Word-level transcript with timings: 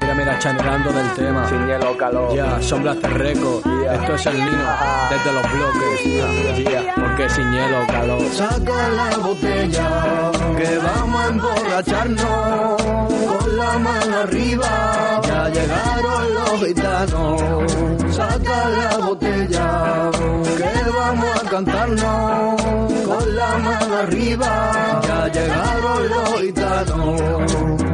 Mira, 0.00 0.14
mira, 0.14 0.38
chanelando 0.38 0.92
del 0.92 1.12
tema. 1.12 1.48
Sin 1.48 1.66
hielo, 1.66 1.96
calor. 1.96 2.34
Ya, 2.34 2.60
sombras 2.60 3.00
de 3.00 3.08
récord. 3.08 3.64
Esto 3.92 4.14
es 4.14 4.26
el 4.26 4.36
Nino 4.36 4.68
desde 5.10 5.32
los 5.32 5.52
bloques. 5.52 6.94
Porque 6.96 7.30
sin 7.30 7.52
hielo, 7.52 7.86
calor. 7.86 8.22
Saca 8.32 8.88
la 8.88 9.16
botella, 9.18 10.32
que 10.56 10.78
vamos 10.78 11.20
a 11.20 11.28
emborracharnos. 11.28 12.82
Con 12.82 13.56
la 13.56 13.78
mano 13.78 14.16
arriba, 14.24 15.20
ya 15.22 15.48
llegaron 15.48 16.34
los 16.34 16.66
gitanos. 16.66 18.16
Saca 18.16 18.68
la 18.68 18.98
botella, 18.98 20.10
que 20.56 20.90
vamos 20.90 21.30
a 21.36 21.50
cantarnos. 21.50 22.62
Con 23.06 23.36
la 23.36 23.58
mano 23.58 23.96
arriba, 23.98 25.00
ya 25.06 25.28
llegaron 25.28 26.08
los 26.08 26.40
gitanos. 26.40 27.93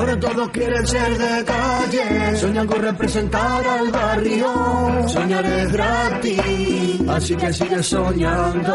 Ahora 0.00 0.18
todos 0.18 0.48
quieren 0.48 0.86
ser 0.86 1.18
de 1.18 1.44
calle, 1.44 2.36
sueñan 2.36 2.66
con 2.66 2.80
representar 2.80 3.66
al 3.66 3.90
barrio. 3.90 4.46
Soñar 5.06 5.44
es 5.44 5.72
gratis, 5.72 7.00
así 7.06 7.36
que 7.36 7.52
sigue 7.52 7.82
soñando. 7.82 8.74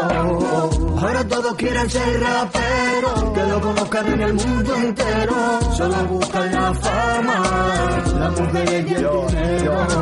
Ahora 1.00 1.26
todos 1.26 1.56
quieren 1.56 1.90
ser 1.90 2.20
raperos, 2.20 3.24
que 3.34 3.42
lo 3.42 3.60
conozcan 3.60 4.06
en 4.12 4.20
el 4.20 4.34
mundo 4.34 4.76
entero. 4.76 5.34
Solo 5.76 5.96
buscan 6.04 6.52
la 6.52 6.74
fama, 6.74 7.42
la 8.20 8.30
mujer 8.30 8.68
y 8.70 8.74
el 8.76 8.84
dinero. 8.84 9.26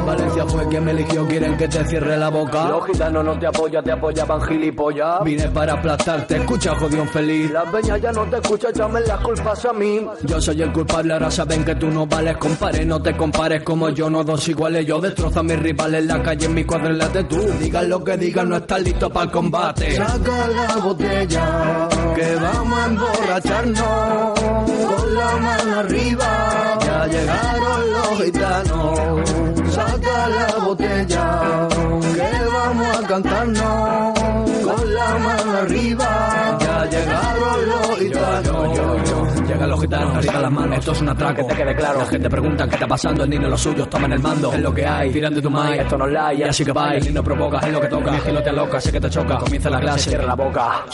Valencia 0.05 0.47
fue 0.47 0.69
quien 0.69 0.85
me 0.85 0.91
eligió, 0.91 1.27
quieren 1.27 1.57
que 1.57 1.69
te 1.69 1.85
cierre 1.87 2.19
la 2.19 2.29
boca. 2.29 2.69
Los 2.69 2.87
gitanos 2.87 3.25
no 3.25 3.39
te 3.39 3.47
apoyan, 3.47 3.83
te 3.83 3.93
apoyaban 3.93 4.43
gilipollas. 4.43 5.25
Vine 5.25 5.49
para 5.49 5.73
aplastarte, 5.73 6.37
escucha, 6.37 6.75
jodión 6.75 7.09
feliz. 7.09 7.51
La 7.51 7.65
peña 7.65 7.97
ya 7.97 8.13
no 8.13 8.25
te 8.25 8.37
escucha, 8.37 8.69
echame 8.69 9.01
las 9.01 9.21
culpas 9.21 9.65
a 9.65 9.73
mí. 9.73 10.07
Yo 10.25 10.39
soy 10.39 10.61
el 10.61 10.71
culpable, 10.71 11.14
ahora 11.15 11.31
saben 11.31 11.65
que 11.65 11.75
tú 11.77 11.89
no 11.89 12.07
vales. 12.07 12.37
Compare, 12.37 12.85
no 12.85 13.01
te 13.01 13.17
compares 13.17 13.63
como 13.63 13.89
yo, 13.91 14.11
no 14.11 14.23
dos 14.25 14.47
iguales. 14.49 14.85
Yo 14.87 15.01
destrozo 15.01 15.41
a 15.41 15.43
mis 15.43 15.59
rivales 15.59 16.03
en 16.03 16.09
la 16.09 16.23
calle, 16.23 16.47
en 16.47 16.55
mi 16.55 16.65
cuadra 16.65 16.89
en 16.89 16.99
la 16.99 17.09
de 17.09 17.25
tú. 17.25 17.41
Digan 17.61 17.89
lo 17.89 18.05
que 18.05 18.17
digan, 18.17 18.49
no 18.49 18.57
estás 18.57 18.83
listo 18.83 19.11
para 19.11 19.27
el 19.27 19.31
combate. 19.31 19.97
Saca 19.97 20.49
la 20.49 20.77
botella, 20.77 21.89
que 22.15 22.35
vamos 22.37 22.79
a 22.79 22.87
emborracharnos. 22.87 24.41
Con 24.41 25.15
la 25.15 25.37
mano 25.37 25.79
arriba, 25.81 26.79
ya 26.85 27.07
llegaron 27.07 27.93
los 27.93 28.23
gitanos. 28.23 29.31
Saca 29.73 30.29
la 30.29 30.65
botella, 30.65 31.69
que 32.15 32.49
vamos 32.53 32.99
a 32.99 33.07
cantarnos. 33.07 34.21
Con 34.65 34.95
la 34.95 35.19
mano 35.19 35.59
arriba, 35.59 36.59
ya 36.61 36.85
llegaron 36.87 37.69
los 37.69 37.99
gitanos. 37.99 39.14
Llegan 39.47 39.69
los 39.71 39.81
gitanos, 39.81 40.17
arriba 40.17 40.41
las 40.41 40.53
manos, 40.53 40.79
esto 40.79 40.93
es 40.93 41.01
un 41.01 41.09
atraco. 41.09 41.47
Que 41.47 41.55
te 41.55 41.63
quede 41.63 41.77
claro. 41.77 41.99
La 41.99 42.07
gente 42.07 42.31
pregunta 42.31 42.67
qué 42.67 42.75
está 42.75 42.87
pasando, 42.87 43.25
el 43.25 43.31
niño 43.31 43.49
los 43.49 43.61
suyos 43.61 43.89
toman 43.91 44.13
el 44.13 44.21
mando. 44.21 44.53
Es 44.53 44.61
lo 44.61 44.75
que 44.75 44.87
hay, 44.87 45.11
tiran 45.13 45.35
de 45.35 45.43
tu 45.43 45.51
mic, 45.51 45.81
Esto 45.81 45.99
no 45.99 46.07
es 46.07 46.13
live, 46.13 46.35
y 46.35 46.43
así 46.43 46.65
que 46.65 46.73
va, 46.73 46.95
el 46.95 47.05
niño 47.05 47.23
provoca, 47.23 47.59
es 47.59 47.73
lo 47.73 47.81
que 47.81 47.89
toca. 47.89 48.11
Mi 48.11 48.17
estilo 48.17 48.43
te 48.43 48.51
aloca, 48.51 48.81
sé 48.81 48.93
que 48.93 49.01
te 49.01 49.11
choca, 49.11 49.39
comienza 49.39 49.71
la 49.71 49.81
clase. 49.81 50.11
Cierra 50.11 50.27
la 50.27 50.35
boca. 50.35 50.85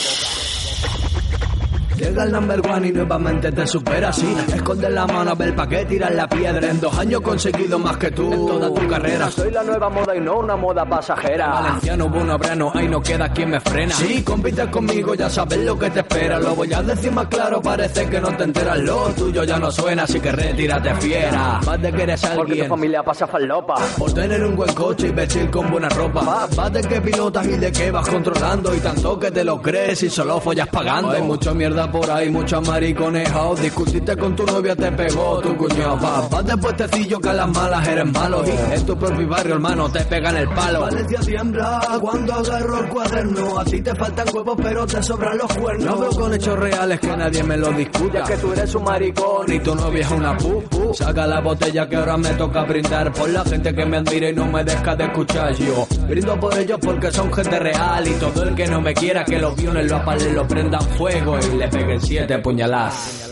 Llega 2.10 2.24
el 2.24 2.32
number 2.32 2.60
one 2.68 2.88
y 2.88 2.92
nuevamente 2.92 3.52
te 3.52 3.64
supera 3.68 4.08
así. 4.08 4.26
Esconde 4.52 4.90
la 4.90 5.06
mano 5.06 5.30
a 5.30 5.34
ver 5.36 5.54
pa' 5.54 5.68
qué 5.68 5.84
tirar 5.84 6.12
la 6.12 6.26
piedra. 6.28 6.68
En 6.68 6.80
dos 6.80 6.98
años 6.98 7.20
conseguido 7.20 7.78
más 7.78 7.96
que 7.98 8.10
tú 8.10 8.32
en 8.32 8.46
toda 8.46 8.74
tu 8.74 8.88
carrera. 8.88 9.30
Soy 9.30 9.52
la 9.52 9.62
nueva 9.62 9.88
moda 9.88 10.16
y 10.16 10.20
no 10.20 10.38
una 10.40 10.56
moda 10.56 10.84
pasajera. 10.84 11.46
Valenciano, 11.50 12.08
bueno, 12.08 12.72
ahí 12.74 12.88
no 12.88 13.00
queda 13.00 13.28
quien 13.32 13.50
me 13.50 13.60
frena. 13.60 13.94
Si 13.94 14.24
compites 14.24 14.66
conmigo, 14.70 15.14
ya 15.14 15.30
sabes 15.30 15.60
lo 15.60 15.78
que 15.78 15.88
te 15.90 16.00
espera. 16.00 16.40
Lo 16.40 16.56
voy 16.56 16.72
a 16.72 16.82
decir 16.82 17.12
más 17.12 17.28
claro, 17.28 17.62
parece 17.62 18.04
que 18.10 18.20
no 18.20 18.36
te 18.36 18.42
enteras. 18.42 18.78
Lo 18.80 19.04
tuyo 19.10 19.44
ya 19.44 19.58
no 19.60 19.70
suena, 19.70 20.02
así 20.02 20.18
que 20.18 20.32
retírate 20.32 20.92
fiera. 20.96 21.60
Más 21.64 21.80
de 21.80 21.92
que 21.92 22.02
eres 22.02 22.20
Porque 22.22 22.34
tu 22.34 22.42
alguien. 22.42 22.68
familia 22.68 23.02
pasa 23.04 23.28
falopa. 23.28 23.76
Por 23.96 24.12
tener 24.12 24.44
un 24.44 24.56
buen 24.56 24.74
coche 24.74 25.06
y 25.06 25.10
vestir 25.12 25.48
con 25.48 25.70
buena 25.70 25.88
ropa. 25.90 26.48
Vas 26.56 26.72
de 26.72 26.80
que 26.80 27.00
pilotas 27.00 27.46
y 27.46 27.52
de 27.56 27.70
que 27.70 27.88
vas 27.92 28.08
controlando. 28.08 28.74
Y 28.74 28.80
tanto 28.80 29.16
que 29.16 29.30
te 29.30 29.44
lo 29.44 29.62
crees 29.62 30.02
y 30.02 30.10
solo 30.10 30.40
follas 30.40 30.66
pagando. 30.66 31.12
Hay 31.12 31.22
mucha 31.22 31.54
mierda 31.54 31.88
por 31.88 31.99
ahí, 32.08 32.30
mucha 32.30 32.60
mariconeja. 32.60 33.40
Discutiste 33.60 34.16
con 34.16 34.36
tu 34.36 34.46
novia, 34.46 34.76
te 34.76 34.92
pegó 34.92 35.40
tu 35.40 35.56
cuñado. 35.56 35.96
Vas, 35.96 36.30
vas 36.30 36.46
de 36.46 36.56
puestecillo 36.56 37.18
que 37.18 37.28
a 37.28 37.32
las 37.34 37.48
malas 37.48 37.88
eres 37.88 38.12
malo. 38.12 38.42
Y 38.46 38.74
en 38.74 38.86
tu 38.86 38.96
propio 38.96 39.28
barrio, 39.28 39.54
hermano, 39.54 39.90
te 39.90 40.00
pegan 40.04 40.36
el 40.36 40.48
palo. 40.50 40.80
Valencia 40.82 41.20
tiembla 41.20 41.98
cuando 42.00 42.34
agarro 42.34 42.80
el 42.80 42.88
cuaderno. 42.88 43.58
A 43.58 43.64
ti 43.64 43.80
te 43.80 43.94
faltan 43.94 44.26
huevos, 44.32 44.56
pero 44.62 44.86
te 44.86 45.02
sobran 45.02 45.38
los 45.38 45.52
cuernos. 45.54 45.84
No 45.84 45.98
veo 45.98 46.10
con 46.10 46.34
hechos 46.34 46.58
reales 46.58 47.00
que 47.00 47.16
nadie 47.16 47.42
me 47.42 47.56
lo 47.56 47.72
discuta. 47.72 48.22
Que 48.22 48.36
tú 48.36 48.52
eres 48.52 48.74
un 48.74 48.84
maricón. 48.84 49.52
Y 49.52 49.58
tu 49.58 49.74
novia 49.74 50.00
es 50.00 50.10
una 50.10 50.36
pu, 50.36 50.62
pu. 50.62 50.94
Saca 50.94 51.26
la 51.26 51.40
botella 51.40 51.88
que 51.88 51.96
ahora 51.96 52.16
me 52.16 52.30
toca 52.30 52.62
brindar 52.64 53.12
por 53.12 53.28
la 53.28 53.44
gente 53.44 53.74
que 53.74 53.84
me 53.84 53.96
admira 53.96 54.28
y 54.28 54.34
no 54.34 54.46
me 54.46 54.62
deja 54.62 54.94
de 54.94 55.04
escuchar. 55.04 55.54
Yo 55.54 55.86
brindo 56.08 56.38
por 56.38 56.56
ellos 56.56 56.78
porque 56.80 57.10
son 57.10 57.32
gente 57.32 57.58
real 57.58 58.06
y 58.06 58.12
todo 58.12 58.42
el 58.44 58.54
que 58.54 58.66
no 58.66 58.80
me 58.80 58.94
quiera 58.94 59.24
que 59.24 59.38
los 59.38 59.56
violen, 59.56 59.88
lo 59.88 59.96
apalen, 59.96 60.34
lo 60.34 60.46
prendan 60.46 60.82
fuego 60.82 61.38
y 61.38 61.56
le 61.56 61.68
peguen 61.68 61.89
siete 61.98 62.38
puñaladas. 62.38 63.30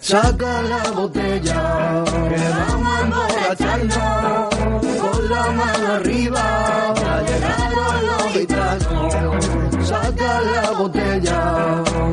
Saca 0.00 0.62
la 0.62 0.90
botella, 0.92 2.04
que 2.04 2.36
vamos 2.56 2.88
a 2.88 3.00
emborracharnos. 3.02 4.54
Con 5.00 5.28
la 5.28 5.50
mano 5.50 5.86
arriba, 5.94 6.94
ya 6.94 7.22
llegaron 7.22 8.06
los 8.06 8.26
gitanos. 8.32 9.86
Saca 9.88 10.40
la 10.40 10.70
botella, 10.78 11.40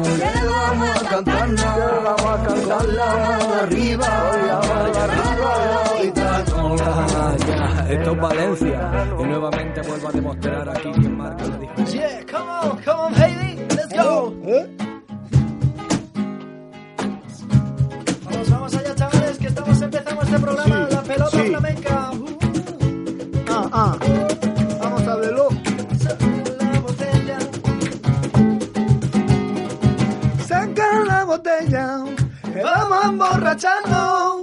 que 0.03 0.31
vamos 0.47 0.89
a 0.89 1.09
cantarnos. 1.09 1.75
Con 2.65 2.95
la 2.95 3.05
mano 3.05 3.53
arriba, 3.61 4.09
ya 4.47 4.57
llegaron 4.87 5.35
los 5.73 5.89
gitanos. 6.01 6.81
Ya, 7.47 7.87
esto 7.89 8.11
es 8.11 8.17
Valencia 8.19 8.79
y 9.19 9.23
nuevamente 9.23 9.81
vuelvo 9.81 10.07
a 10.07 10.11
demostrar 10.11 10.69
aquí 10.69 10.91
quién 10.91 11.17
marca 11.17 11.45
la 11.45 11.57
diferencia. 11.57 12.01
Yeah, 12.01 12.25
come 12.25 12.49
on, 12.49 12.77
come 12.83 12.99
on, 12.99 13.13
baby, 13.13 13.61
let's 13.69 13.93
go. 13.93 14.33
Vamos, 14.43 14.94
empezando 19.85 20.23
este 20.23 20.39
programa, 20.39 20.87
la 20.89 21.01
pelota 21.03 21.37
sí. 21.37 21.47
flamenca. 21.49 22.11
Ah, 23.47 23.69
ah. 23.71 23.97
Vamos 24.79 25.07
a 25.07 25.15
verlo. 25.15 25.49
La 26.59 26.79
botella. 26.79 27.37
Saca 30.47 30.99
la 31.05 31.23
botella, 31.23 32.03
vamos 32.63 33.37
a 33.45 34.34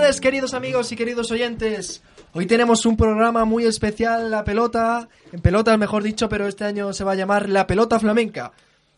tardes, 0.00 0.20
queridos 0.20 0.54
amigos 0.54 0.90
y 0.92 0.96
queridos 0.96 1.30
oyentes. 1.30 2.02
Hoy 2.32 2.46
tenemos 2.46 2.86
un 2.86 2.96
programa 2.96 3.44
muy 3.44 3.64
especial, 3.64 4.30
La 4.30 4.44
Pelota, 4.44 5.10
en 5.30 5.40
pelota 5.40 5.76
mejor 5.76 6.02
dicho, 6.02 6.26
pero 6.26 6.46
este 6.46 6.64
año 6.64 6.94
se 6.94 7.04
va 7.04 7.12
a 7.12 7.16
llamar 7.16 7.50
La 7.50 7.66
Pelota 7.66 8.00
Flamenca. 8.00 8.52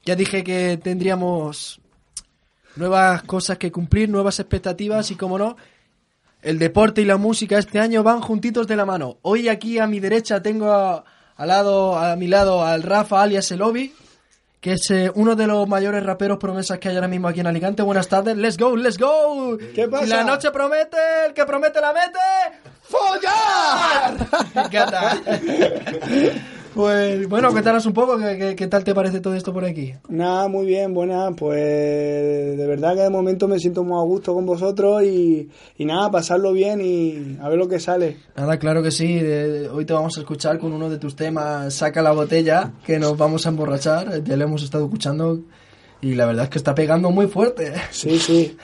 Ya 0.05 0.15
dije 0.15 0.45
que 0.45 0.79
tendríamos 0.81 1.81
nuevas 2.77 3.25
cosas 3.25 3.59
que 3.59 3.73
cumplir, 3.73 4.09
nuevas 4.11 4.39
expectativas 4.39 5.11
y, 5.11 5.17
como 5.17 5.39
no, 5.39 5.57
el 6.41 6.61
deporte 6.61 7.03
y 7.03 7.05
la 7.05 7.17
música 7.17 7.59
este 7.59 7.81
año 7.81 8.05
van 8.05 8.21
juntitos 8.21 8.69
de 8.69 8.77
la 8.77 8.87
mano. 8.87 9.19
Hoy 9.23 9.49
aquí 9.49 9.81
a 9.81 9.89
mi 9.89 9.99
derecha 9.99 10.41
tengo 10.41 10.71
a, 10.71 11.05
al 11.35 11.49
lado, 11.49 11.99
a 11.99 12.15
mi 12.15 12.29
lado 12.29 12.65
al 12.65 12.85
Rafa 12.85 13.23
alias 13.23 13.51
El 13.51 13.63
Obi, 13.63 13.93
que 14.63 14.75
es 14.75 14.91
eh, 14.93 15.11
uno 15.17 15.35
de 15.35 15.49
los 15.49 15.69
mayores 15.69 16.07
raperos 16.07 16.39
promesas 16.39 16.79
que 16.79 16.89
hay 16.89 16.95
ahora 16.95 17.09
mismo 17.09 17.27
aquí 17.27 17.41
en 17.41 17.49
Alicante. 17.49 17.83
Buenas 17.83 18.07
tardes, 18.07 18.37
let's 18.37 18.57
go, 18.57 18.77
let's 18.77 18.97
go. 18.97 19.59
¿Qué 19.75 19.89
pasa? 19.89 20.07
La 20.07 20.23
noche 20.23 20.53
promete, 20.53 20.97
el 21.27 21.35
que 21.35 21.45
promete 21.45 21.81
la 21.81 21.93
mete. 21.93 22.61
¡Follar! 22.83 24.15
Me 24.55 24.63
encanta. 24.63 25.21
Pues 26.75 27.29
bueno, 27.29 27.51
cuéntanos 27.53 27.85
un 27.85 27.93
poco 27.93 28.17
qué, 28.19 28.39
qué- 28.39 28.57
qué 28.57 28.67
tal 28.67 28.83
te 28.83 28.95
parece 28.95 29.21
todo 29.21 29.35
esto 29.35 29.53
por 29.53 29.65
aquí. 29.65 29.95
Nada, 30.09 30.49
muy 30.49 30.65
bien, 30.67 30.95
buena. 30.95 31.31
Pues 31.33 31.55
de 32.57 32.67
verdad 32.67 32.95
que 32.95 33.03
de 33.03 33.11
momento 33.11 33.47
me 33.47 33.59
siento 33.59 33.85
muy 33.85 33.99
a 33.99 34.03
gusto 34.05 34.33
con 34.35 34.47
vosotros 34.47 35.03
y, 35.03 35.49
y 35.77 35.85
nada, 35.85 36.11
pasarlo 36.11 36.53
bien 36.53 36.81
y 36.81 37.37
a 37.43 37.49
ver 37.51 37.59
lo 37.59 37.69
que 37.69 37.79
sale. 37.79 38.17
Nada, 38.37 38.59
claro 38.59 38.83
que 38.83 38.91
sí. 38.91 39.19
de- 39.19 39.69
hoy 39.69 39.85
te 39.85 39.93
vamos 39.93 40.17
a 40.17 40.21
escuchar 40.21 40.59
con 40.59 40.73
uno 40.73 40.89
de 40.89 40.99
tus 40.99 41.15
temas, 41.15 41.75
Saca 41.75 42.01
la 42.01 42.13
botella, 42.13 42.73
que 42.87 42.99
nos 42.99 43.17
vamos 43.19 43.45
a 43.47 43.51
emborrachar. 43.51 44.23
Ya 44.25 44.37
lo 44.37 44.45
hemos 44.45 44.63
estado 44.63 44.85
escuchando. 44.85 45.41
Y 46.01 46.17
la 46.17 46.27
verdad 46.27 46.45
es 46.45 46.51
que 46.51 46.59
está 46.59 46.75
pegando 46.75 47.11
muy 47.13 47.29
fuerte. 47.29 47.73
Sí, 47.93 48.19
sí. 48.19 48.57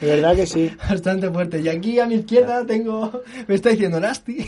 De 0.00 0.06
verdad 0.06 0.34
que 0.34 0.46
sí. 0.46 0.70
Bastante 0.88 1.28
fuerte. 1.30 1.60
Y 1.60 1.68
aquí 1.68 1.98
a 1.98 2.06
mi 2.06 2.14
izquierda 2.14 2.64
tengo. 2.64 3.20
Me 3.46 3.56
está 3.56 3.68
diciendo 3.70 4.00
Nasty. 4.00 4.38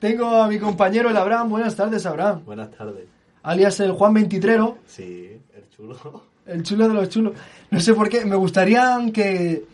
Tengo 0.00 0.26
a 0.42 0.48
mi 0.48 0.58
compañero 0.58 1.10
el 1.10 1.16
Abraham. 1.16 1.48
Buenas 1.50 1.76
tardes, 1.76 2.04
Abraham. 2.06 2.42
Buenas 2.44 2.70
tardes. 2.70 3.04
Alias 3.42 3.80
el 3.80 3.92
Juan 3.92 4.14
Veintitrero. 4.14 4.78
Sí, 4.86 5.40
el 5.56 5.68
chulo. 5.74 6.22
El 6.46 6.62
chulo 6.62 6.88
de 6.88 6.94
los 6.94 7.08
chulos. 7.08 7.32
No 7.70 7.80
sé 7.80 7.94
por 7.94 8.08
qué. 8.08 8.24
Me 8.24 8.36
gustaría 8.36 8.98
que 9.12 9.64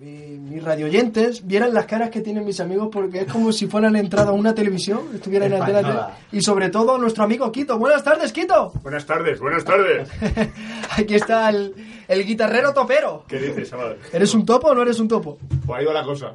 mi- 0.00 0.38
mis 0.38 0.62
radioyentes 0.64 1.46
vieran 1.46 1.72
las 1.72 1.86
caras 1.86 2.10
que 2.10 2.20
tienen 2.20 2.44
mis 2.44 2.60
amigos 2.60 2.88
porque 2.92 3.20
es 3.20 3.32
como 3.32 3.52
si 3.52 3.66
fueran 3.66 3.94
entrado 3.96 4.30
a 4.30 4.32
una 4.32 4.54
televisión, 4.54 5.00
estuvieran 5.14 5.52
en 5.52 5.58
la 5.60 5.64
tele. 5.66 5.88
Y 6.32 6.42
sobre 6.42 6.68
todo 6.70 6.98
nuestro 6.98 7.24
amigo 7.24 7.50
Quito. 7.52 7.78
Buenas 7.78 8.02
tardes, 8.02 8.32
Quito. 8.32 8.72
Buenas 8.82 9.06
tardes, 9.06 9.38
buenas 9.40 9.64
tardes. 9.64 10.08
Aquí 10.98 11.14
está 11.14 11.48
el, 11.50 11.74
el 12.08 12.24
guitarrero 12.26 12.72
topero. 12.74 13.24
¿Qué 13.28 13.38
dices, 13.38 13.70
chaval? 13.70 13.96
¿Eres 14.12 14.34
un 14.34 14.44
topo 14.44 14.68
o 14.68 14.74
no 14.74 14.82
eres 14.82 14.98
un 14.98 15.08
topo? 15.08 15.38
Por 15.64 15.78
ahí 15.78 15.84
va 15.84 15.92
la 15.94 16.04
cosa. 16.04 16.34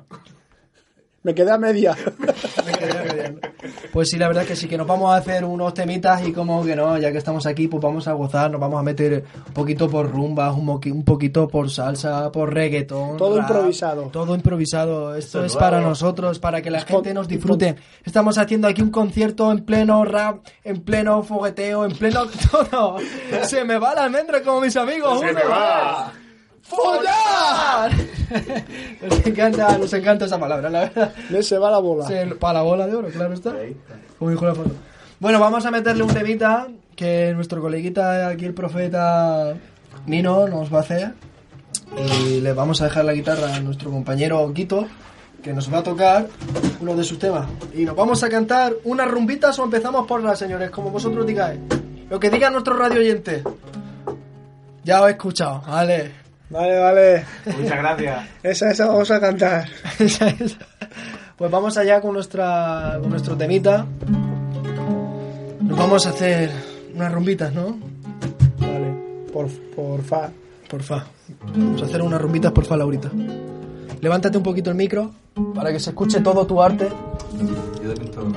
Me 1.27 1.35
quedé 1.35 1.51
a 1.51 1.57
media. 1.57 1.93
Pues 3.91 4.09
sí, 4.09 4.17
la 4.17 4.29
verdad 4.29 4.45
que 4.45 4.55
sí, 4.55 4.69
que 4.69 4.77
nos 4.77 4.87
vamos 4.87 5.11
a 5.11 5.17
hacer 5.17 5.43
unos 5.43 5.73
temitas 5.73 6.25
y 6.25 6.31
como 6.31 6.63
que 6.63 6.73
no, 6.73 6.97
ya 6.97 7.11
que 7.11 7.17
estamos 7.17 7.45
aquí, 7.45 7.67
pues 7.67 7.83
vamos 7.83 8.07
a 8.07 8.13
gozar, 8.13 8.49
nos 8.49 8.61
vamos 8.61 8.79
a 8.79 8.83
meter 8.83 9.25
un 9.45 9.53
poquito 9.53 9.89
por 9.89 10.09
rumbas, 10.09 10.55
un, 10.55 11.03
poquito 11.03 11.49
por 11.49 11.69
salsa, 11.69 12.31
por 12.31 12.53
reggaetón. 12.53 13.17
Todo 13.17 13.41
rap, 13.41 13.49
improvisado. 13.49 14.03
Todo 14.03 14.35
improvisado. 14.35 15.15
Esto 15.17 15.43
es 15.43 15.51
es 15.51 15.57
para 15.57 15.81
nosotros, 15.81 16.39
para 16.39 16.61
que 16.61 16.71
la 16.71 16.77
Es 16.77 16.85
gente 16.85 17.13
nos 17.13 17.27
disfrute. 17.27 17.75
Estamos 18.05 18.37
haciendo 18.37 18.69
aquí 18.69 18.81
un 18.81 18.91
concierto 18.91 19.51
en 19.51 19.65
pleno 19.65 20.05
rap, 20.05 20.45
en 20.63 20.79
pleno 20.79 21.23
fogueteo, 21.23 21.83
en 21.83 21.91
pleno 21.91 22.25
todo. 22.51 22.99
Se 23.43 23.65
me 23.65 23.77
va 23.77 23.93
la 23.95 24.05
almendra 24.05 24.41
como 24.41 24.61
mis 24.61 24.77
amigos. 24.77 25.19
¡Se 25.19 25.25
uno, 25.25 25.33
me 25.33 25.45
va! 25.45 26.13
¡Follar! 26.67 27.91
nos 29.09 29.25
encanta, 29.25 29.77
nos 29.77 29.93
encanta 29.93 30.25
esa 30.25 30.39
palabra, 30.39 30.69
la 30.69 30.79
verdad. 30.81 31.13
Me 31.29 31.41
se 31.41 31.57
va 31.57 31.71
la 31.71 31.79
bola. 31.79 32.07
para 32.39 32.59
la 32.59 32.61
bola 32.61 32.87
de 32.87 32.95
oro, 32.95 33.07
claro 33.07 33.33
está. 33.33 33.53
Como 34.19 34.31
dijo 34.31 34.45
la 34.45 34.55
foto. 34.55 34.71
Bueno, 35.19 35.39
vamos 35.39 35.65
a 35.65 35.71
meterle 35.71 36.03
un 36.03 36.13
temita 36.13 36.67
que 36.95 37.31
nuestro 37.33 37.61
coleguita 37.61 38.27
aquí, 38.27 38.45
el 38.45 38.53
profeta 38.53 39.55
Nino, 40.05 40.47
nos 40.47 40.73
va 40.73 40.77
a 40.79 40.81
hacer. 40.81 41.13
Y 42.25 42.41
le 42.41 42.53
vamos 42.53 42.81
a 42.81 42.85
dejar 42.85 43.05
la 43.05 43.13
guitarra 43.13 43.55
a 43.55 43.59
nuestro 43.61 43.89
compañero 43.89 44.51
Quito, 44.53 44.87
que 45.41 45.53
nos 45.53 45.73
va 45.73 45.79
a 45.79 45.83
tocar 45.83 46.27
uno 46.81 46.95
de 46.95 47.03
sus 47.03 47.17
temas. 47.17 47.47
Y 47.73 47.85
nos 47.85 47.95
vamos 47.95 48.23
a 48.23 48.29
cantar 48.29 48.73
unas 48.83 49.09
rumbitas 49.09 49.57
o 49.59 49.63
empezamos 49.63 50.05
por 50.05 50.21
las, 50.21 50.37
señores, 50.37 50.69
como 50.69 50.91
vosotros 50.91 51.25
digáis. 51.25 51.59
Lo 52.09 52.19
que 52.19 52.29
diga 52.29 52.49
nuestro 52.49 52.75
radio 52.75 52.99
oyente. 52.99 53.43
Ya 54.83 55.01
os 55.01 55.07
he 55.07 55.11
escuchado, 55.11 55.61
vale. 55.67 56.26
Vale, 56.49 56.79
vale. 56.79 57.25
Muchas 57.45 57.77
gracias. 57.77 58.25
Esa, 58.43 58.71
esa 58.71 58.87
vamos 58.87 59.11
a 59.11 59.19
cantar. 59.19 59.67
Esa 59.99 60.29
es. 60.29 60.57
Pues 61.37 61.51
vamos 61.51 61.77
allá 61.77 62.01
con 62.01 62.13
nuestra 62.13 62.97
con 63.01 63.09
nuestro 63.09 63.37
temita. 63.37 63.85
Nos 65.61 65.77
vamos 65.77 66.05
a 66.07 66.09
hacer 66.09 66.49
unas 66.95 67.11
rumbitas, 67.13 67.53
¿no? 67.53 67.77
Vale. 68.59 68.93
Por, 69.31 69.47
por 69.75 70.01
fa. 70.03 70.29
Porfa. 70.69 71.05
Vamos 71.55 71.81
a 71.81 71.85
hacer 71.85 72.01
unas 72.01 72.21
rumbitas, 72.21 72.51
porfa, 72.51 72.75
Laurita. 72.75 73.11
Levántate 74.01 74.37
un 74.37 74.43
poquito 74.43 74.69
el 74.69 74.75
micro 74.75 75.11
para 75.53 75.71
que 75.71 75.79
se 75.79 75.91
escuche 75.91 76.21
todo 76.21 76.45
tu 76.45 76.61
arte. 76.61 76.89
Yo 77.83 77.93
también 77.93 78.11
todo. 78.11 78.31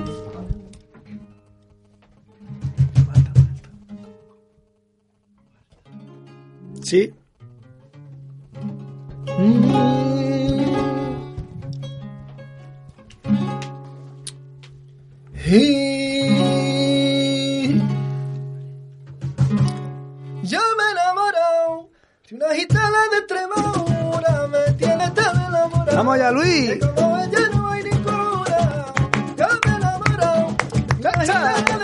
Sí. 6.83 7.13
Vamos 26.01 26.15
allá, 26.15 26.31
Luis. 26.31 26.79
como 26.79 27.19
ella 27.19 27.41
no 27.53 27.69
hay 27.69 27.83
ninguna. 27.85 28.87
Yo 29.37 29.47
me 31.19 31.25
he 31.25 31.80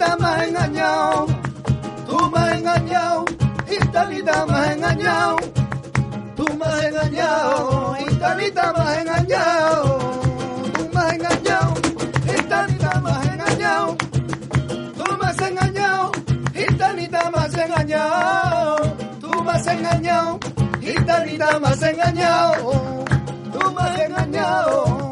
Talita 0.00 0.16
me 0.16 0.28
has 0.28 0.48
engañado. 0.48 1.26
Tú 2.06 2.30
me 2.30 2.38
has 2.38 2.52
engañado, 2.54 3.24
y 3.68 3.86
Talita 3.88 4.46
me 4.46 4.52
has 4.54 4.70
engañado. 4.74 5.36
Tú 6.36 6.46
me 6.56 6.64
has 6.64 6.84
engañado, 6.84 7.96
y 8.00 8.14
Talita 8.14 8.72
me 8.72 8.80
has 8.80 8.96
engañado. 8.96 9.98
Tú 10.72 10.88
me 10.94 11.00
has 11.00 11.12
engañado, 11.12 11.74
y 12.24 12.42
Talita 12.48 13.00
me 13.02 13.10
has. 13.10 13.30
Tú 14.96 15.04
me 15.18 15.26
has 15.26 15.36
y 16.54 16.76
Talita 16.78 17.30
me 17.30 17.38
has. 17.38 17.50
Tú 19.20 19.44
me 19.44 19.52
has 19.52 19.66
y 20.80 20.94
Talita 21.04 21.60
me 21.60 21.68
has. 21.68 22.62
Tú 23.52 23.72
me 23.74 23.82
has 23.82 25.09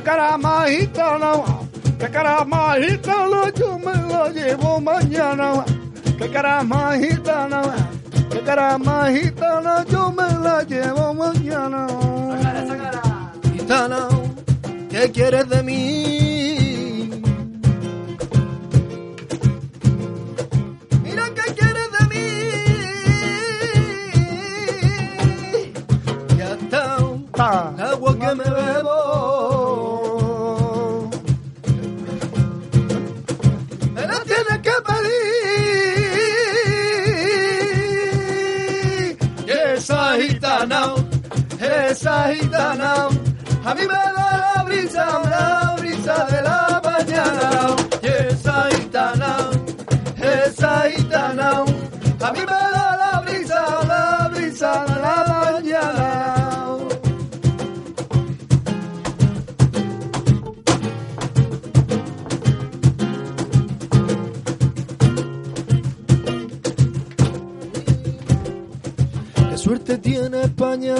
Pecará 0.00 0.38
majitana, 0.38 1.32
pecará 1.98 2.42
majitana, 2.42 3.52
yo 3.54 3.78
me 3.78 3.92
la 4.08 4.30
llevo 4.30 4.80
mañana. 4.80 5.62
Pecará 6.18 6.62
majitana, 6.64 7.60
pecará 8.30 8.78
majitana, 8.78 9.84
yo 9.90 10.10
me 10.10 10.22
la 10.42 10.62
llevo 10.62 11.12
mañana. 11.12 11.86
Sacara, 11.86 12.66
sacara. 12.66 13.02
Gitana, 13.52 14.08
¿qué 14.88 15.12
quieres 15.12 15.46
de 15.50 15.62
mí? 15.64 17.22
Mira, 21.04 21.24
¿qué 21.36 21.52
quieres 21.58 21.88
de 21.96 22.02
mí? 22.10 22.26
Ya 26.38 26.54
está, 26.54 26.96
ah. 27.38 27.74
agua 27.92 28.18
que 28.18 28.34
me 28.34 28.44
bebo. 28.44 29.39
gitana, 42.28 43.08
a 43.64 43.74
mí 43.74 43.82
me 43.90 43.94
da 43.94 44.12
la 44.56 44.62
brisa, 44.64 45.04
la 45.34 45.76
brisa 45.78 46.16
de 46.30 46.42
la 46.42 46.80
mañana. 46.84 47.50
Y 48.02 48.06
esa 48.06 48.56
gitana, 48.70 49.36
esa 50.16 50.72
gitana, 50.90 51.50
a 52.26 52.32
mí 52.32 52.40
me 52.50 52.58
da 52.74 52.88
la 53.02 53.20
brisa, 53.24 53.60
la 53.88 54.28
brisa 54.32 54.89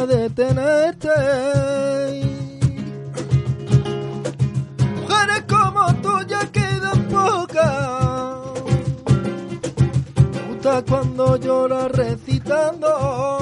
pudiera 0.01 0.07
detenerte. 0.07 1.09
Mujeres 5.01 5.45
como 5.49 5.95
tú 6.03 6.27
ya 6.27 6.41
quedan 6.51 7.03
pocas. 7.09 8.63
Me 10.33 10.55
gusta 10.55 10.85
cuando 10.89 11.37
lloras 11.37 11.93
recitando. 11.93 13.40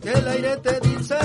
que 0.00 0.12
el 0.12 0.28
aire 0.28 0.56
te 0.58 0.80
dice 0.80 1.16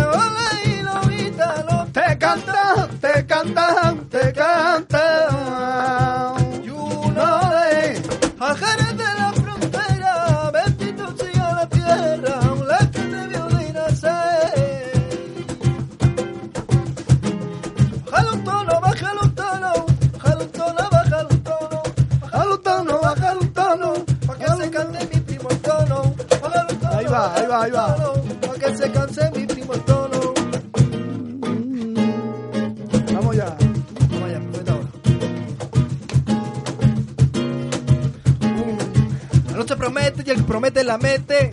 la 40.88 40.98
mete, 40.98 41.52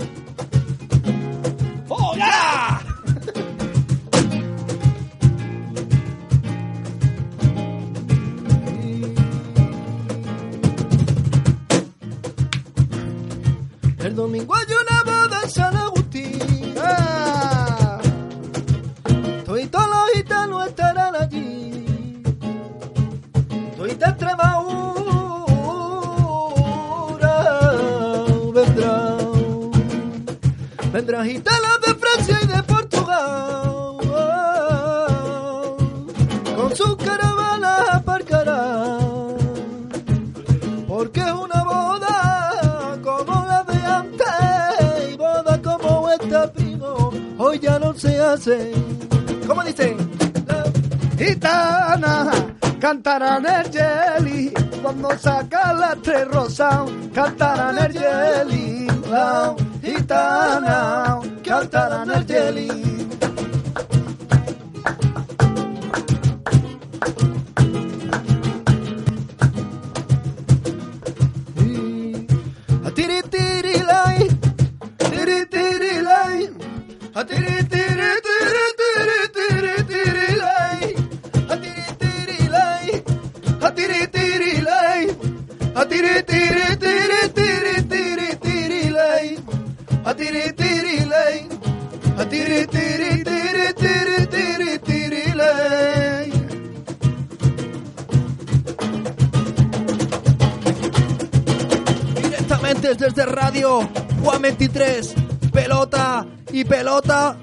pelota, 107.04 107.37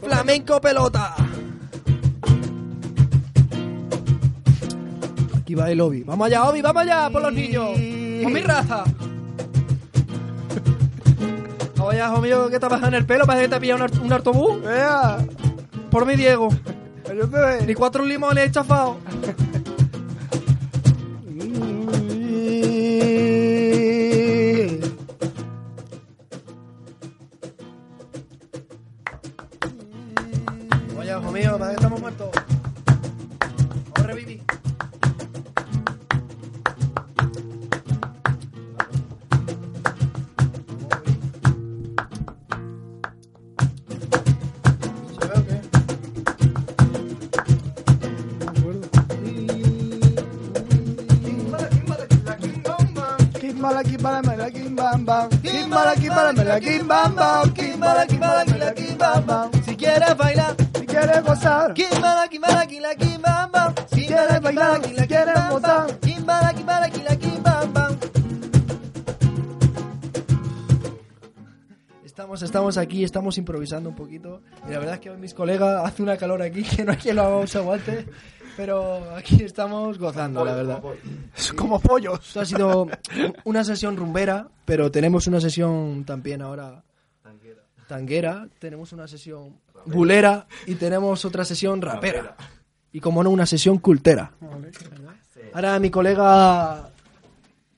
flamenco 0.00 0.60
pelota. 0.60 1.14
Aquí 5.40 5.54
va 5.54 5.70
el 5.70 5.80
Obi. 5.80 6.02
Vamos 6.04 6.26
allá, 6.26 6.48
Obi, 6.48 6.62
vamos 6.62 6.82
allá 6.82 7.10
por 7.10 7.22
los 7.22 7.32
niños. 7.32 7.70
Con 8.22 8.32
mi 8.32 8.40
raza. 8.40 8.84
Vamos 11.76 11.94
allá, 11.94 12.10
mío, 12.20 12.48
que 12.48 12.60
te 12.60 12.66
has 12.66 12.82
en 12.82 12.94
el 12.94 13.04
pelo, 13.04 13.26
¿Para 13.26 13.40
que 13.40 13.48
te 13.48 13.54
ha 13.56 13.60
pillado 13.60 13.84
un, 13.84 14.02
un 14.04 14.12
autobús. 14.12 14.60
Por 15.90 16.06
mi 16.06 16.14
Diego. 16.14 16.48
Ni 17.66 17.74
cuatro 17.74 18.04
limones, 18.04 18.48
he 18.48 18.50
chafado. 18.52 18.98
Naging 56.52 56.84
bambaw 56.84 57.48
Estamos, 72.22 72.42
estamos 72.42 72.78
aquí, 72.78 73.02
estamos 73.02 73.36
improvisando 73.36 73.88
un 73.88 73.96
poquito. 73.96 74.42
Y 74.68 74.70
la 74.70 74.78
verdad 74.78 74.94
es 74.94 75.00
que 75.00 75.10
hoy 75.10 75.16
mis 75.18 75.34
colegas 75.34 75.84
hace 75.84 76.04
una 76.04 76.16
calor 76.16 76.40
aquí 76.40 76.62
que 76.62 76.84
no 76.84 76.92
hay 76.92 76.98
quien 76.98 77.16
lo 77.16 77.44
se 77.48 77.58
aguante. 77.58 78.06
Pero 78.56 79.10
aquí 79.16 79.42
estamos 79.42 79.98
gozando, 79.98 80.44
la 80.44 80.54
verdad. 80.54 80.80
es 81.36 81.52
como 81.52 81.80
pollos. 81.80 82.20
Esto 82.24 82.40
ha 82.42 82.44
sido 82.44 82.86
una 83.44 83.64
sesión 83.64 83.96
rumbera, 83.96 84.46
pero 84.64 84.88
tenemos 84.92 85.26
una 85.26 85.40
sesión 85.40 86.04
también 86.04 86.42
ahora 86.42 86.84
tanguera, 87.88 88.46
tenemos 88.60 88.92
una 88.92 89.08
sesión 89.08 89.58
bulera 89.86 90.46
y 90.66 90.76
tenemos 90.76 91.24
otra 91.24 91.44
sesión 91.44 91.82
rapera. 91.82 92.36
Y 92.92 93.00
como 93.00 93.24
no, 93.24 93.30
una 93.30 93.46
sesión 93.46 93.78
cultera. 93.78 94.32
Ahora 95.54 95.76
mi 95.80 95.90
colega, 95.90 96.88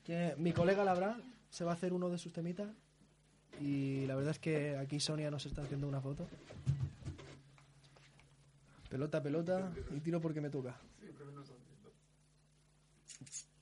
que- 0.03 0.35
mi 0.37 0.51
colega 0.53 0.83
Labra 0.85 1.17
se 1.49 1.63
va 1.65 1.71
a 1.71 1.73
hacer 1.73 1.93
uno 1.93 2.09
de 2.09 2.17
sus 2.19 2.31
temitas 2.31 2.67
y 3.61 4.05
la 4.05 4.15
verdad 4.15 4.31
es 4.31 4.39
que 4.39 4.77
aquí 4.77 4.99
Sonia 4.99 5.31
nos 5.31 5.45
está 5.45 5.61
haciendo 5.61 5.87
una 5.87 6.01
foto. 6.01 6.27
Pelota, 8.89 9.21
pelota 9.21 9.69
y 9.95 9.99
tiro 9.99 10.19
porque 10.21 10.41
me 10.41 10.49
toca. 10.49 10.75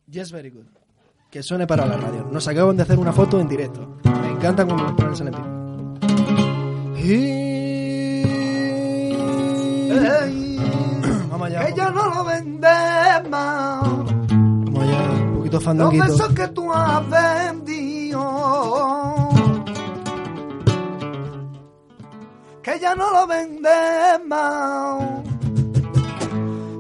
Yes, 0.08 0.32
very 0.32 0.50
good. 0.50 0.66
Que 1.32 1.42
suene 1.42 1.66
para 1.66 1.86
la 1.86 1.98
radio. 1.98 2.28
Nos 2.32 2.48
acaban 2.48 2.76
de 2.78 2.84
hacer 2.84 3.00
una 3.00 3.14
foto 3.14 3.40
en 3.40 3.48
directo. 3.48 3.98
Me 4.04 4.32
encanta 4.32 4.66
cuando 4.66 4.84
nos 4.84 4.94
ponen 4.94 5.28
el 5.28 5.28
en 5.28 5.34
Vamos 11.30 11.48
allá. 11.48 11.70
Ya 11.76 11.90
no 11.90 12.14
lo 12.14 12.24
vendes 12.26 13.30
más. 13.30 13.82
Vamos 13.82 14.84
allá. 14.84 15.12
Un 15.12 15.38
poquito 15.38 15.58
Los 15.58 15.64
fandanguito. 15.64 16.04
besos 16.06 16.34
que 16.34 16.48
tú 16.50 16.72
has 16.72 17.10
vendido. 17.10 18.22
Que 22.64 22.80
ya 22.80 22.96
no 22.96 23.12
lo 23.12 23.28
vendes 23.28 24.26
más. 24.28 25.04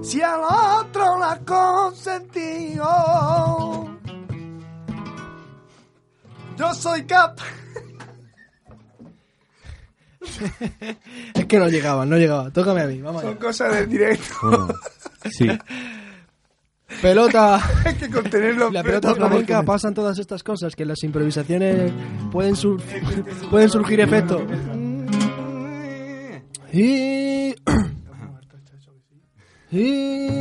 Si 0.03 0.21
al 0.21 0.41
otro 0.79 1.17
la 1.19 1.31
has 1.33 1.39
consentido. 1.39 2.87
Yo 6.57 6.73
soy 6.73 7.03
cap. 7.05 7.37
Es 11.33 11.45
que 11.47 11.59
no 11.59 11.67
llegaba, 11.67 12.05
no 12.05 12.15
llegaba. 12.17 12.49
Tócame 12.51 12.81
a 12.81 12.87
mí. 12.87 13.01
Vamos 13.01 13.21
Son 13.21 13.31
allá. 13.31 13.39
cosas 13.39 13.73
del 13.75 13.89
directo. 13.89 14.67
Sí. 15.29 15.47
Pelota. 17.01 17.59
Hay 17.85 17.95
que 17.95 18.09
contenerlo. 18.09 18.69
La 18.71 18.83
pelota 18.83 19.13
flamenca 19.15 19.63
pasan 19.63 19.93
todas 19.93 20.17
estas 20.19 20.41
cosas 20.43 20.75
que 20.75 20.83
en 20.83 20.89
las 20.89 21.03
improvisaciones 21.03 21.91
pueden, 22.31 22.55
sur- 22.55 22.81
pueden 23.49 23.69
surgir 23.69 23.99
efectos. 23.99 24.41
Y... 26.73 27.53
y... 29.71 30.33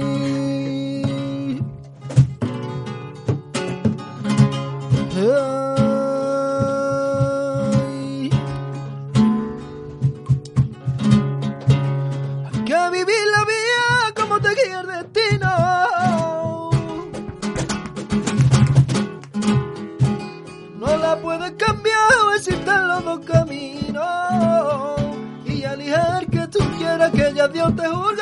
Dios 27.62 27.77
te 27.77 27.87
juzgará, 27.87 28.22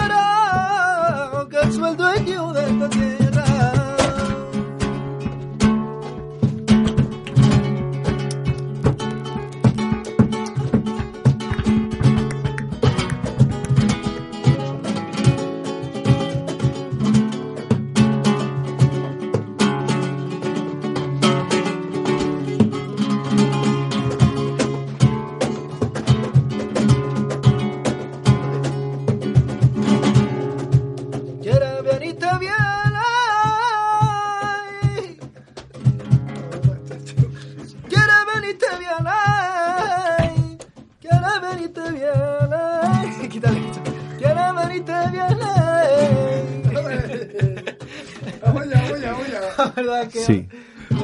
que 50.10 50.20
Sí. 50.20 50.48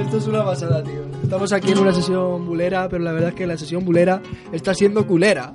esto 0.00 0.16
es 0.18 0.26
una 0.26 0.44
pasada, 0.44 0.82
tío. 0.82 1.02
Estamos 1.22 1.52
aquí 1.52 1.72
en 1.72 1.78
una 1.78 1.92
sesión 1.92 2.44
bulera, 2.46 2.88
pero 2.88 3.02
la 3.04 3.12
verdad 3.12 3.30
es 3.30 3.34
que 3.34 3.46
la 3.46 3.56
sesión 3.56 3.84
bulera 3.84 4.20
está 4.52 4.74
siendo 4.74 5.06
culera. 5.06 5.52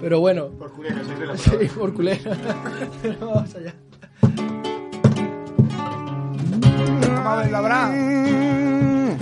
Pero 0.00 0.18
bueno, 0.20 0.48
Por 0.58 0.70
culera, 0.72 1.04
soy 1.04 1.14
de 1.16 1.26
la 1.26 1.36
sí, 1.36 1.50
por 1.78 1.92
culera. 1.92 2.18
Pero 3.02 3.26
vamos 3.28 3.54
allá. 3.54 3.74
Vamos 7.22 7.70
a 7.70 7.90
ver. 7.90 9.16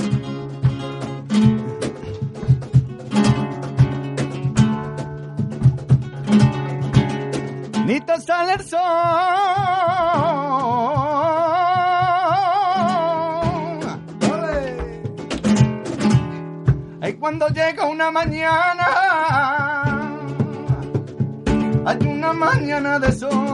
Ni 7.86 8.00
te 8.00 8.20
sale 8.20 8.52
el 8.54 8.64
sol. 8.68 8.78
Cuando 17.18 17.48
llega 17.48 17.84
una 17.86 18.10
mañana, 18.10 18.86
hay 21.84 21.98
una 22.06 22.32
mañana 22.32 22.98
de 22.98 23.12
sol. 23.12 23.47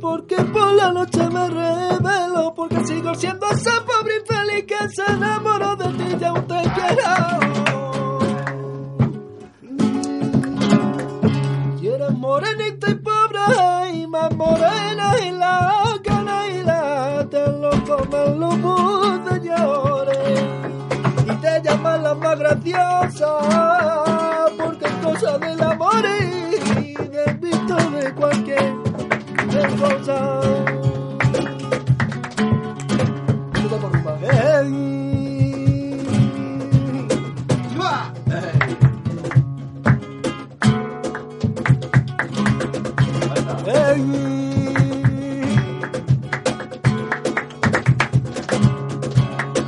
Porque 0.00 0.36
por 0.36 0.72
la 0.72 0.92
noche 0.92 1.28
me 1.28 1.48
revelo 1.48 2.54
porque 2.54 2.84
sigo 2.84 3.14
siendo 3.14 3.46
esa 3.50 3.84
pobre 3.84 4.16
infeliz 4.20 4.64
que 4.66 4.88
se 4.90 5.04
enamoró 5.12 5.76
de 5.76 5.84
ti 5.84 6.16
y 6.20 6.24
aún 6.24 6.46
te 6.46 6.62
quiero. 6.74 7.12
Y 11.80 11.86
eres 11.88 12.12
morenita 12.12 12.90
y 12.90 12.94
pobre 12.96 13.40
y 13.92 14.06
más 14.06 14.34
morena 14.36 15.14
y 15.24 15.30
la 15.30 15.84
cana 16.02 16.46
y 16.48 16.62
la 16.62 17.26
te 17.30 17.46
lo 17.52 17.70
comen 17.84 18.40
los 18.40 19.24
de 19.24 19.48
llores 19.48 20.42
y 21.24 21.36
te 21.36 21.62
llaman 21.62 22.02
la 22.02 22.14
más 22.14 22.38
graciosa 22.38 24.15
cosa. 29.76 30.40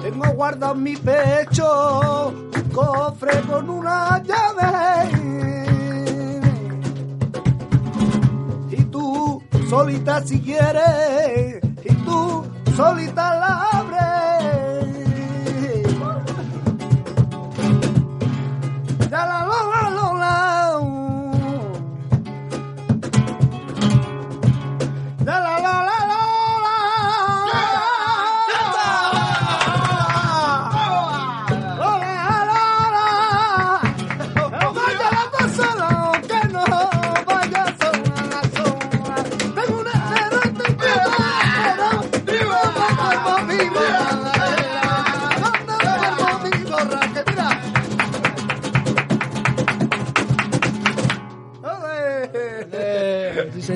Tengo 0.03 0.33
guardado 0.35 0.75
en 0.75 0.83
mi 0.83 0.97
pecho 0.97 2.29
un 2.29 2.71
cofre 2.71 3.40
con 3.42 3.68
una 3.68 4.23
llave. 4.23 5.17
Solita 9.68 10.24
si 10.26 10.40
quieres, 10.40 11.61
y 11.85 11.92
tú 12.04 12.44
solita 12.76 13.35
la 13.38 13.88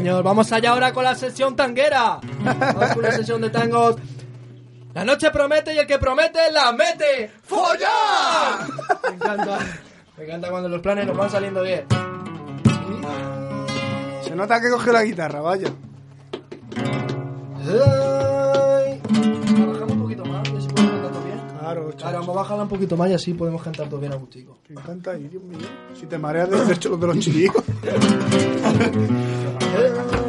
señor. 0.03 0.23
Vamos 0.25 0.53
allá 0.53 0.71
ahora 0.71 0.93
con 0.93 1.05
la 1.05 1.15
sesión 1.15 1.55
tanguera. 1.55 2.19
Vamos 2.45 2.95
con 2.95 3.03
la 3.03 3.13
sesión 3.13 3.41
de 3.41 3.51
tangos. 3.51 3.97
La 4.95 5.05
noche 5.05 5.31
promete 5.31 5.73
y 5.75 5.79
el 5.79 5.87
que 5.87 5.99
promete 5.99 6.51
la 6.51 6.73
mete. 6.73 7.31
¡Follar! 7.43 8.67
Me 9.09 9.15
encanta. 9.15 9.59
Me 10.17 10.25
encanta 10.25 10.51
cuando 10.51 10.69
los 10.69 10.83
planes 10.83 11.07
nos 11.07 11.17
van 11.17 11.31
saliendo 11.31 11.63
bien. 11.63 11.87
Se 14.23 14.35
nota 14.35 14.61
que 14.61 14.71
coge 14.71 14.93
la 14.93 15.05
guitarra, 15.05 15.41
vaya. 15.41 15.69
Vamos 22.23 22.37
a 22.37 22.41
bajarla 22.43 22.63
un 22.65 22.69
poquito 22.69 22.97
más 22.97 23.11
y 23.11 23.15
así 23.15 23.35
podemos 23.35 23.63
cantar 23.63 23.89
todo 23.89 24.01
bien 24.01 24.13
a 24.13 24.17
gustico. 24.17 24.59
Me 24.69 24.81
encanta 24.81 25.11
ahí, 25.13 25.29
Dios 25.29 25.43
mío. 25.43 25.59
Si 25.99 26.07
te 26.07 26.19
mareas 26.19 26.51
de 26.51 26.61
hacer 26.61 26.79
chulos 26.79 27.01
de 27.01 27.07
los 27.07 27.19
chicos. 27.19 27.65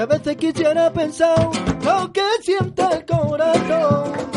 Y 0.00 0.02
a 0.02 0.06
veces 0.06 0.34
quisiera 0.36 0.90
pensar 0.90 1.50
lo 1.84 2.10
que 2.10 2.24
siente 2.40 2.82
el 2.90 3.04
corazón. 3.04 4.29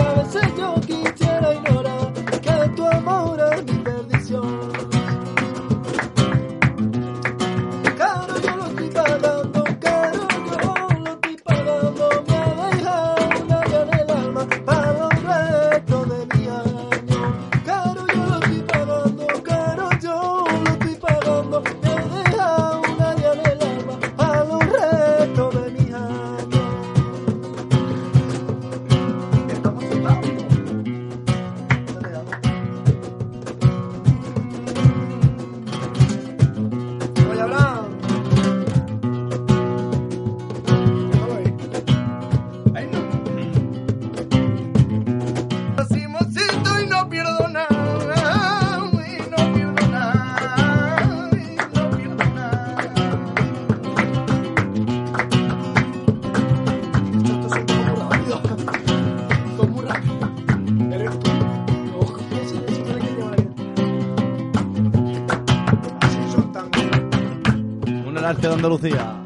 Andalucía. 68.63 69.19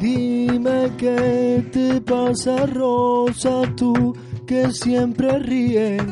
Dime 0.00 0.90
¿Qué 0.98 1.64
te 1.70 2.00
pasa, 2.00 2.66
Rosa, 2.66 3.62
tú 3.76 4.16
que 4.44 4.72
siempre 4.72 5.38
ríes? 5.38 6.02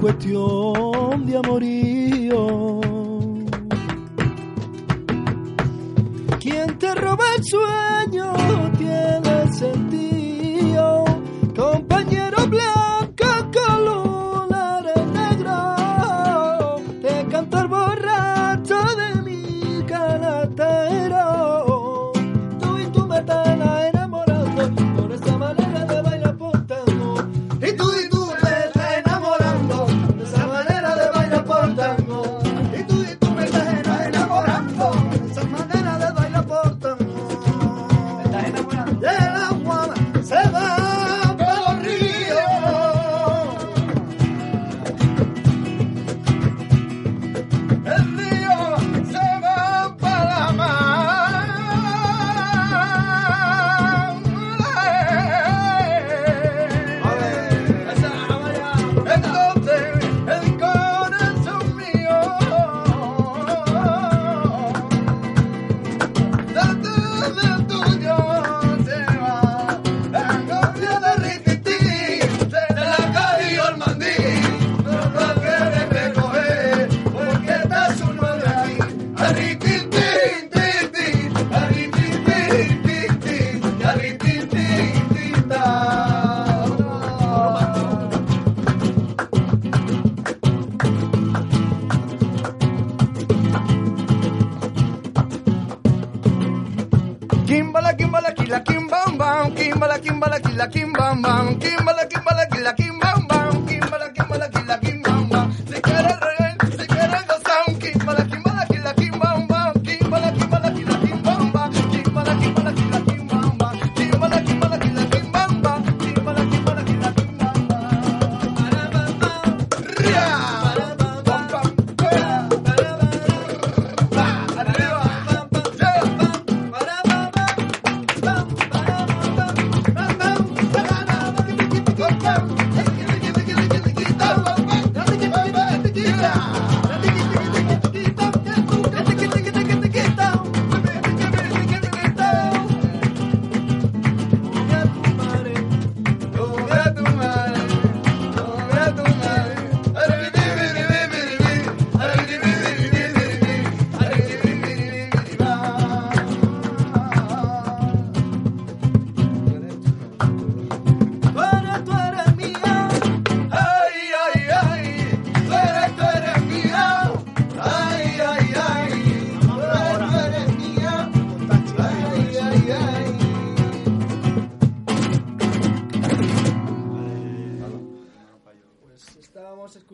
Cuestión 0.00 1.26
de 1.26 1.36
amorío. 1.36 1.79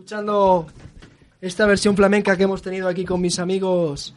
Escuchando 0.06 0.68
esta 1.40 1.66
versión 1.66 1.96
flamenca 1.96 2.36
que 2.36 2.44
hemos 2.44 2.62
tenido 2.62 2.86
aquí 2.86 3.04
con 3.04 3.20
mis 3.20 3.40
amigos, 3.40 4.14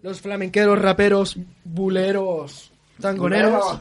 los 0.00 0.22
flamenqueros, 0.22 0.80
raperos, 0.80 1.36
buleros, 1.64 2.72
tangoneros. 2.98 3.78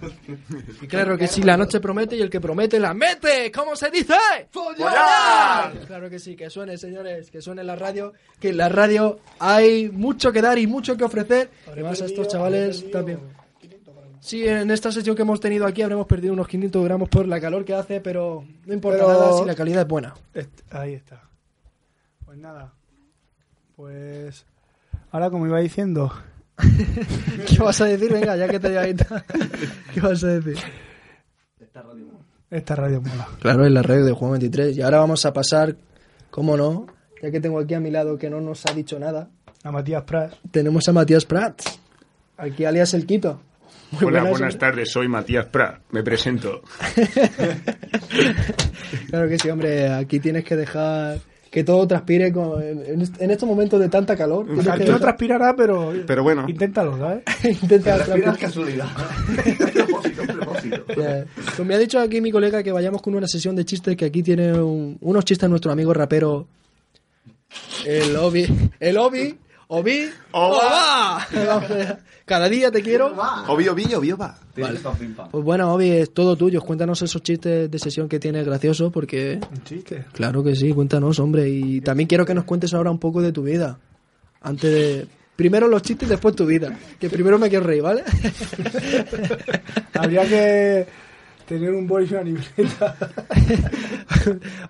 Y 0.82 0.88
claro 0.88 1.18
que 1.18 1.30
sí, 1.30 1.42
la 1.42 1.56
noche 1.56 1.80
promete 1.80 2.18
y 2.18 2.22
el 2.22 2.30
que 2.30 2.42
promete 2.42 2.82
la 2.82 2.94
mete. 2.94 3.50
¿Cómo 3.50 3.78
se 3.78 3.90
dice? 3.90 4.14
¡Follar! 4.50 5.72
Claro 5.88 6.10
que 6.10 6.20
sí, 6.20 6.36
que 6.36 6.50
suene, 6.50 6.78
señores, 6.78 7.32
que 7.32 7.42
suene 7.42 7.64
la 7.64 7.78
radio. 7.78 8.12
Que 8.38 8.50
en 8.50 8.58
la 8.58 8.68
radio 8.68 9.22
hay 9.40 9.88
mucho 9.90 10.34
que 10.34 10.42
dar 10.42 10.60
y 10.60 10.68
mucho 10.68 10.98
que 10.98 11.06
ofrecer. 11.06 11.50
Además, 11.72 12.02
a 12.02 12.08
estos 12.08 12.28
chavales 12.28 12.92
también. 12.92 13.22
Sí, 14.22 14.48
en 14.48 14.70
esta 14.72 14.92
sesión 14.92 15.16
que 15.16 15.24
hemos 15.24 15.40
tenido 15.40 15.66
aquí 15.66 15.82
habremos 15.82 16.06
perdido 16.08 16.34
unos 16.34 16.48
500 16.48 16.84
gramos 16.86 17.10
por 17.10 17.28
la 17.28 17.42
calor 17.42 17.66
que 17.66 17.74
hace, 17.74 18.00
pero 18.02 18.46
no 18.66 18.74
importa 18.74 19.00
Pero- 19.06 19.10
nada 19.10 19.38
si 19.38 19.46
la 19.46 19.56
calidad 19.56 19.82
es 19.82 19.88
buena. 19.88 20.14
Ahí 20.70 20.94
está. 20.94 21.24
Pues 22.24 22.38
nada. 22.38 22.72
Pues 23.76 24.46
ahora 25.12 25.30
como 25.32 25.48
iba 25.48 25.60
diciendo, 25.60 26.14
¿Qué 27.48 27.58
vas 27.60 27.82
a 27.82 27.86
decir? 27.86 28.12
Venga, 28.14 28.36
ya 28.38 28.48
que 28.48 28.60
te 28.60 28.68
he 28.68 28.96
¿Qué 29.94 30.00
vas 30.02 30.24
a 30.24 30.28
decir? 30.28 30.58
esta 32.52 32.76
radio 32.76 33.02
mola. 33.02 33.28
Claro, 33.40 33.66
en 33.66 33.74
la 33.74 33.82
radio 33.82 34.04
de 34.06 34.12
Juan 34.12 34.32
23. 34.32 34.76
Y 34.78 34.82
ahora 34.82 35.00
vamos 35.00 35.26
a 35.26 35.32
pasar, 35.32 35.76
cómo 36.30 36.58
no, 36.58 36.86
ya 37.22 37.32
que 37.32 37.40
tengo 37.40 37.58
aquí 37.60 37.74
a 37.76 37.80
mi 37.80 37.90
lado 37.92 38.18
que 38.18 38.30
no 38.30 38.42
nos 38.42 38.66
ha 38.66 38.74
dicho 38.74 39.00
nada, 39.00 39.30
A 39.64 39.72
Matías 39.72 40.04
Pras. 40.04 40.34
tenemos 40.52 40.88
a 40.90 40.92
Matías 40.94 41.26
Prats. 41.26 41.80
Aquí 42.38 42.66
alias 42.66 42.94
El 42.94 43.06
Quito. 43.06 43.40
Muy 43.92 44.06
Hola, 44.06 44.24
buenas, 44.24 44.58
tardes, 44.58 44.90
soy 44.90 45.08
Matías 45.10 45.46
Prat, 45.48 45.82
me 45.92 46.02
presento. 46.04 46.62
Claro 49.10 49.28
que 49.30 49.38
sí, 49.40 49.50
hombre. 49.50 49.90
Aquí 49.90 50.20
tienes 50.20 50.44
que 50.44 50.56
dejar 50.56 51.20
que 51.50 51.64
todo 51.64 51.86
transpire 51.88 52.32
con- 52.32 52.62
en, 52.64 53.02
est- 53.02 53.22
en 53.22 53.32
estos 53.32 53.48
momentos 53.48 53.80
de 53.80 53.90
tanta 53.90 54.16
calor. 54.16 54.46
que 54.48 54.70
Aquí 54.70 54.86
no 54.86 55.00
transpirará, 55.00 55.54
pero, 55.56 55.94
Pero 56.08 56.24
bueno, 56.24 56.46
inténtalo, 56.48 56.98
¿sabes? 56.98 57.24
Intenta 57.62 57.96
transpirar. 58.04 58.38
casualidad. 58.38 58.88
propósito, 59.74 60.24
propósito. 60.24 60.84
Pues 60.88 61.66
me 61.68 61.76
ha 61.76 61.78
dicho 61.78 62.00
aquí 62.00 62.22
mi 62.22 62.32
colega 62.32 62.64
que 62.64 62.72
vayamos 62.72 63.02
con 63.02 63.16
una 63.16 63.28
sesión 63.28 63.56
de 63.56 63.66
chistes, 63.66 63.96
que 63.98 64.06
aquí 64.06 64.24
tiene 64.24 64.54
un- 64.54 64.98
unos 65.02 65.26
chistes 65.26 65.50
nuestro 65.50 65.72
amigo 65.72 65.94
rapero, 65.94 66.48
el 67.86 68.16
Obi. 68.16 68.48
El 68.80 68.98
Obi. 68.98 69.38
Obi. 69.74 70.10
Oba. 70.32 71.26
Oba. 71.34 71.98
Cada 72.26 72.50
día 72.50 72.70
te 72.72 72.82
quiero. 72.82 73.16
obvio, 73.48 73.72
obvio, 73.72 74.00
obvio, 74.00 74.18
va. 74.18 74.38
Tienes 74.54 74.82
pam, 74.82 74.98
pim, 74.98 75.14
pam. 75.16 75.30
Pues 75.32 75.44
bueno, 75.46 75.74
Obi, 75.74 75.92
es 75.92 76.14
todo 76.14 76.36
tuyo. 76.36 76.62
Cuéntanos 76.62 77.02
esos 77.02 77.24
chistes 77.24 77.72
de 77.72 77.80
sesión 77.80 78.10
que 78.10 78.20
tienes 78.20 78.46
graciosos, 78.46 78.92
porque 78.92 79.40
Un 79.50 79.64
chiste. 79.64 80.04
claro 80.12 80.44
que 80.44 80.58
sí, 80.58 80.74
cuéntanos, 80.74 81.20
hombre. 81.20 81.48
Y 81.50 81.80
también 81.80 82.08
quiero 82.08 82.26
que 82.26 82.34
nos 82.34 82.44
cuentes 82.44 82.74
ahora 82.74 82.92
un 82.92 83.00
poco 83.00 83.22
de 83.22 83.32
tu 83.32 83.44
vida. 83.44 83.80
Antes 84.42 84.72
de... 84.72 85.08
Primero 85.38 85.70
los 85.70 85.82
chistes, 85.82 86.10
después 86.10 86.36
tu 86.36 86.46
vida. 86.46 86.78
Que 87.00 87.10
primero 87.10 87.40
me 87.40 87.48
quiero 87.50 87.66
reír, 87.66 87.82
¿vale? 87.82 88.04
Habría 89.94 90.26
que 90.28 90.86
tener 91.52 91.74
un 91.74 91.86
boli 91.86 92.08
y 92.10 92.14
una 92.14 92.24
libreta. 92.24 92.96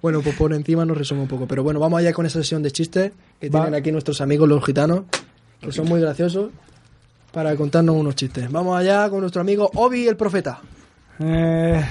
bueno, 0.02 0.22
pues 0.22 0.36
por 0.36 0.52
encima 0.52 0.84
nos 0.84 0.98
resume 0.98 1.22
un 1.22 1.28
poco. 1.28 1.46
Pero 1.46 1.62
bueno, 1.62 1.80
vamos 1.80 2.00
allá 2.00 2.12
con 2.12 2.26
esa 2.26 2.40
sesión 2.40 2.64
de 2.64 2.72
chistes 2.72 3.12
que 3.40 3.50
Va. 3.50 3.62
tienen 3.62 3.80
aquí 3.80 3.92
nuestros 3.92 4.20
amigos 4.20 4.50
los 4.50 4.66
gitanos, 4.66 5.04
que 5.60 5.72
son 5.72 5.88
muy 5.88 6.02
graciosos, 6.02 6.50
para 7.32 7.56
contarnos 7.56 7.96
unos 7.96 8.16
chistes. 8.16 8.52
Vamos 8.52 8.76
allá 8.80 9.08
con 9.12 9.20
nuestro 9.20 9.42
amigo 9.42 9.70
Obi 9.76 10.08
el 10.08 10.18
Profeta. 10.18 10.60
Eh, 11.20 11.86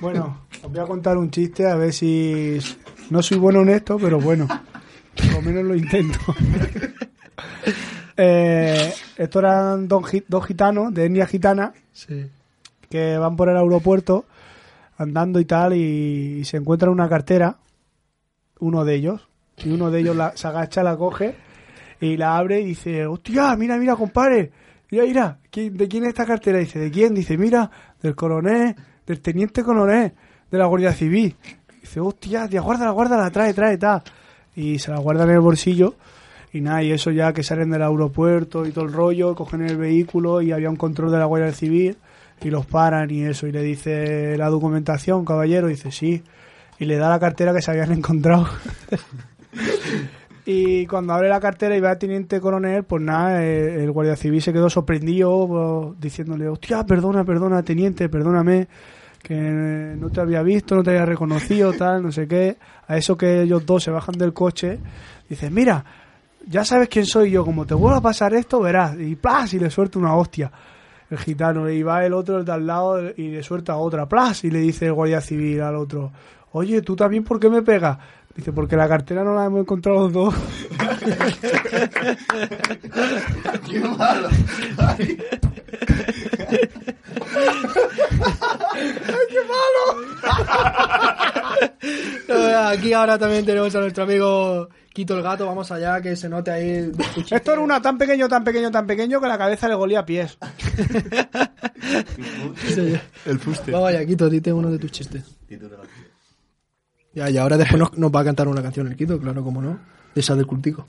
bueno, 0.00 0.46
os 0.64 0.72
voy 0.72 0.80
a 0.80 0.84
contar 0.86 1.16
un 1.16 1.30
chiste 1.30 1.64
a 1.70 1.76
ver 1.76 1.92
si... 1.92 2.58
No 3.08 3.22
soy 3.22 3.38
bueno 3.38 3.62
en 3.62 3.68
esto, 3.68 3.98
pero 4.00 4.18
bueno, 4.20 4.48
por 5.16 5.32
lo 5.32 5.42
menos 5.42 5.64
lo 5.64 5.76
intento. 5.76 6.18
eh, 8.16 8.92
estos 9.16 9.42
eran 9.42 9.86
dos 9.86 10.04
gitanos 10.44 10.92
de 10.92 11.04
etnia 11.04 11.26
gitana 11.26 11.72
Sí. 11.92 12.26
Que 12.92 13.16
van 13.16 13.36
por 13.36 13.48
el 13.48 13.56
aeropuerto 13.56 14.26
andando 14.98 15.40
y 15.40 15.46
tal 15.46 15.74
y, 15.74 16.44
se 16.44 16.58
encuentran 16.58 16.92
una 16.92 17.08
cartera, 17.08 17.56
uno 18.60 18.84
de 18.84 18.94
ellos, 18.94 19.26
y 19.56 19.70
uno 19.70 19.90
de 19.90 20.00
ellos 20.00 20.14
la, 20.14 20.36
se 20.36 20.46
agacha, 20.46 20.82
la 20.82 20.96
coge 20.96 21.34
y 22.00 22.18
la 22.18 22.36
abre 22.36 22.60
y 22.60 22.64
dice, 22.66 23.06
hostia, 23.06 23.56
mira, 23.56 23.78
mira, 23.78 23.96
compadre, 23.96 24.52
mira, 24.90 25.04
mira, 25.04 25.38
¿quién- 25.50 25.76
¿de 25.76 25.88
quién 25.88 26.02
es 26.04 26.10
esta 26.10 26.26
cartera? 26.26 26.58
Dice, 26.58 26.78
¿de 26.78 26.90
quién? 26.90 27.14
Dice, 27.14 27.38
mira, 27.38 27.70
del 28.02 28.14
coronel, 28.14 28.76
del 29.06 29.20
teniente 29.20 29.62
coronel, 29.64 30.12
de 30.50 30.58
la 30.58 30.66
Guardia 30.66 30.92
Civil. 30.92 31.34
Dice, 31.80 31.98
hostia, 31.98 32.46
tía, 32.46 32.60
guárdala, 32.60 32.90
guárdala, 32.90 33.30
trae, 33.30 33.54
trae, 33.54 33.78
tal. 33.78 34.02
Y 34.54 34.78
se 34.78 34.90
la 34.90 34.98
guardan 34.98 35.30
en 35.30 35.36
el 35.36 35.40
bolsillo 35.40 35.94
y 36.52 36.60
nada, 36.60 36.82
y 36.82 36.92
eso 36.92 37.10
ya 37.10 37.32
que 37.32 37.42
salen 37.42 37.70
del 37.70 37.82
aeropuerto 37.82 38.66
y 38.66 38.72
todo 38.72 38.84
el 38.84 38.92
rollo, 38.92 39.34
cogen 39.34 39.62
el 39.62 39.78
vehículo 39.78 40.42
y 40.42 40.52
había 40.52 40.68
un 40.68 40.76
control 40.76 41.10
de 41.10 41.18
la 41.18 41.24
Guardia 41.24 41.52
Civil 41.52 41.96
y 42.44 42.50
los 42.50 42.66
paran 42.66 43.10
y 43.10 43.22
eso, 43.22 43.46
y 43.46 43.52
le 43.52 43.62
dice 43.62 44.36
la 44.36 44.48
documentación, 44.48 45.24
caballero, 45.24 45.68
dice 45.68 45.90
sí, 45.90 46.22
y 46.78 46.84
le 46.84 46.96
da 46.96 47.08
la 47.08 47.20
cartera 47.20 47.52
que 47.52 47.62
se 47.62 47.70
habían 47.70 47.92
encontrado. 47.98 48.48
y 50.44 50.86
cuando 50.86 51.12
abre 51.12 51.28
la 51.28 51.40
cartera 51.40 51.76
y 51.76 51.80
ve 51.80 51.88
al 51.88 51.98
teniente 51.98 52.40
coronel, 52.40 52.84
pues 52.84 53.02
nada, 53.02 53.44
eh, 53.44 53.82
el 53.82 53.90
guardia 53.92 54.16
civil 54.16 54.42
se 54.42 54.52
quedó 54.52 54.68
sorprendido 54.68 55.94
diciéndole, 56.00 56.48
hostia, 56.48 56.84
perdona, 56.84 57.24
perdona, 57.24 57.62
teniente, 57.62 58.08
perdóname, 58.08 58.68
que 59.22 59.34
no 59.34 60.10
te 60.10 60.20
había 60.20 60.42
visto, 60.42 60.74
no 60.74 60.82
te 60.82 60.90
había 60.90 61.06
reconocido, 61.06 61.72
tal, 61.72 62.02
no 62.02 62.10
sé 62.10 62.26
qué. 62.26 62.56
A 62.88 62.96
eso 62.96 63.16
que 63.16 63.42
ellos 63.42 63.64
dos 63.64 63.84
se 63.84 63.92
bajan 63.92 64.18
del 64.18 64.32
coche, 64.32 64.80
dice, 65.28 65.48
mira, 65.48 65.84
ya 66.48 66.64
sabes 66.64 66.88
quién 66.88 67.06
soy 67.06 67.30
yo, 67.30 67.44
como 67.44 67.64
te 67.64 67.74
vuelva 67.74 67.98
a 67.98 68.02
pasar 68.02 68.34
esto, 68.34 68.60
verás, 68.60 68.98
y 68.98 69.14
plas, 69.14 69.54
y 69.54 69.60
le 69.60 69.70
suelta 69.70 70.00
una 70.00 70.16
hostia 70.16 70.50
el 71.12 71.18
gitano 71.18 71.68
y 71.68 71.82
va 71.82 72.04
el 72.04 72.14
otro 72.14 72.38
el 72.38 72.44
de 72.44 72.52
al 72.52 72.66
lado 72.66 73.10
y 73.16 73.28
le 73.28 73.42
suelta 73.42 73.76
otra 73.76 74.08
plas 74.08 74.44
y 74.44 74.50
le 74.50 74.60
dice 74.60 74.86
el 74.86 74.94
guardia 74.94 75.20
civil 75.20 75.60
al 75.60 75.76
otro 75.76 76.10
oye 76.52 76.82
tú 76.82 76.96
también 76.96 77.24
por 77.24 77.38
qué 77.38 77.50
me 77.50 77.62
pegas 77.62 77.98
dice 78.34 78.52
porque 78.52 78.76
la 78.76 78.88
cartera 78.88 79.22
no 79.22 79.34
la 79.34 79.44
hemos 79.44 79.60
encontrado 79.60 80.08
los 80.08 80.12
dos 80.12 80.34
Eh, 84.94 86.68
Aquí 92.72 92.92
ahora 92.94 93.18
también 93.18 93.44
tenemos 93.44 93.74
a 93.74 93.80
nuestro 93.80 94.04
amigo 94.04 94.68
Quito 94.94 95.14
el 95.16 95.22
Gato. 95.22 95.46
Vamos 95.46 95.70
allá, 95.70 96.00
que 96.00 96.16
se 96.16 96.28
note 96.28 96.50
ahí. 96.50 96.68
el 96.70 96.94
esto 97.30 97.52
era 97.52 97.60
una 97.60 97.82
tan 97.82 97.98
pequeño 97.98 98.28
tan 98.28 98.42
pequeño 98.44 98.70
tan 98.70 98.86
pequeño 98.86 99.20
que 99.20 99.28
la 99.28 99.36
cabeza 99.36 99.68
le 99.68 99.74
golía 99.74 100.00
a 100.00 100.06
pies 100.06 100.38
El 103.26 103.38
fuste. 103.38 103.72
Vamos 103.72 103.90
allá, 103.90 104.06
Quito, 104.06 104.30
dite 104.30 104.50
uno 104.52 104.70
de 104.70 104.78
tus 104.78 104.90
chistes. 104.90 105.24
Ya, 107.12 107.28
y 107.28 107.36
ahora 107.36 107.58
después 107.58 107.78
nos, 107.78 107.92
nos 107.98 108.10
va 108.10 108.20
a 108.20 108.24
cantar 108.24 108.48
una 108.48 108.62
canción 108.62 108.86
el 108.86 108.96
Quito, 108.96 109.20
claro, 109.20 109.44
como 109.44 109.60
no. 109.60 109.78
De 110.14 110.20
esa 110.22 110.34
del 110.34 110.46
cultico. 110.46 110.86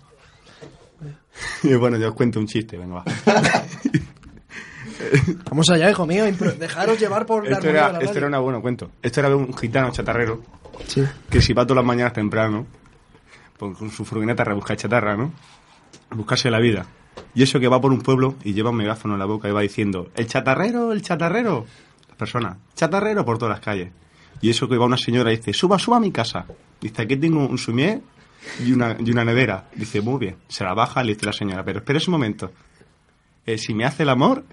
Y 1.63 1.74
bueno, 1.76 1.98
yo 1.98 2.10
os 2.10 2.15
cuento 2.15 2.39
un 2.39 2.48
chiste, 2.48 2.78
venga, 2.78 2.96
va. 2.96 3.04
Vamos 5.50 5.69
allá, 5.69 5.89
hijo 5.89 6.06
mío. 6.06 6.24
Dejaros 6.58 6.98
llevar 6.98 7.26
por 7.26 7.43
la 7.46 7.58
Esto 7.58 7.67
de 7.67 7.72
era, 7.72 7.91
la 7.91 7.98
esto 8.00 8.06
radio. 8.08 8.17
era 8.19 8.28
una 8.28 8.39
buena 8.39 8.62
cuento. 8.62 8.91
Esto 9.02 9.19
era 9.19 9.36
un 9.36 9.54
gitano 9.54 9.91
chatarrero 9.91 10.41
Que 11.30 11.42
si 11.42 11.54
va 11.54 11.66
todas 11.66 11.78
las 11.78 11.86
mañanas 11.86 12.14
temprano, 12.14 12.66
pues 13.58 13.78
con 13.78 13.90
su 13.92 14.06
furgoneta 14.06 14.44
a 14.44 14.54
buscar 14.54 14.78
chatarra, 14.78 15.16
¿no? 15.16 15.32
Buscarse 16.12 16.50
la 16.50 16.60
vida. 16.60 16.86
Y 17.36 17.44
eso 17.44 17.60
que 17.60 17.68
va 17.68 17.82
por 17.82 17.92
un 17.92 18.02
pueblo 18.02 18.36
y 18.44 18.54
lleva 18.54 18.70
un 18.70 18.78
megáfono 18.78 19.16
en 19.16 19.20
la 19.20 19.26
boca 19.26 19.50
y 19.50 19.52
va 19.52 19.62
diciendo, 19.62 20.10
el 20.16 20.28
chatarrero, 20.28 20.92
el 20.92 21.02
chatarrero. 21.02 21.66
Las 22.08 22.18
personas, 22.18 22.58
chatarrero 22.76 23.26
por 23.26 23.38
todas 23.38 23.56
las 23.56 23.64
calles. 23.64 23.92
Y 24.42 24.50
eso 24.50 24.68
que 24.68 24.78
va 24.78 24.86
una 24.86 24.98
señora 24.98 25.32
y 25.32 25.38
dice, 25.38 25.54
suba, 25.54 25.80
suba 25.80 25.98
a 25.98 26.00
mi 26.00 26.12
casa. 26.12 26.46
Dice, 26.82 27.02
aquí 27.02 27.16
tengo 27.16 27.48
un 27.48 27.58
sumier 27.58 28.02
y 28.64 28.72
una, 28.72 28.98
y 29.00 29.10
una 29.10 29.24
nevera. 29.24 29.70
Dice, 29.74 30.02
muy 30.02 30.20
bien. 30.20 30.36
Se 30.48 30.64
la 30.64 30.74
baja 30.74 31.04
le 31.04 31.14
dice 31.14 31.26
la 31.26 31.34
señora, 31.34 31.64
pero 31.64 31.80
espera 31.80 32.00
un 32.06 32.12
momento. 32.12 32.52
Eh, 33.46 33.58
si 33.58 33.74
me 33.74 33.86
hace 33.86 34.04
el 34.04 34.10
amor, 34.10 34.44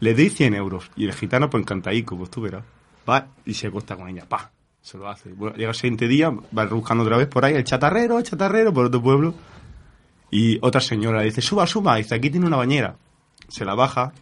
le 0.00 0.14
doy 0.14 0.30
100 0.30 0.54
euros. 0.54 0.90
Y 0.96 1.04
el 1.04 1.12
gitano, 1.12 1.50
pues 1.50 1.62
encantadico, 1.62 2.16
pues 2.16 2.30
tú 2.30 2.40
verás. 2.40 2.64
Va 3.08 3.28
y 3.44 3.54
se 3.54 3.66
acuesta 3.66 3.96
con 3.96 4.08
ella, 4.08 4.26
pa. 4.26 4.53
Se 4.84 4.98
lo 4.98 5.08
hace. 5.08 5.30
Llega 5.56 5.70
el 5.70 5.74
siguiente 5.74 6.06
día, 6.06 6.30
va 6.56 6.66
buscando 6.66 7.04
otra 7.04 7.16
vez 7.16 7.26
por 7.26 7.42
ahí 7.42 7.54
el 7.54 7.64
chatarrero, 7.64 8.18
el 8.18 8.24
chatarrero, 8.24 8.70
por 8.72 8.84
otro 8.84 9.02
pueblo. 9.02 9.34
Y 10.30 10.58
otra 10.60 10.80
señora 10.82 11.20
le 11.20 11.24
dice, 11.24 11.40
suba, 11.40 11.66
suba. 11.66 11.96
Dice, 11.96 12.14
aquí 12.14 12.28
tiene 12.28 12.46
una 12.46 12.58
bañera. 12.58 12.96
Se 13.48 13.64
la 13.64 13.74
baja, 13.74 14.12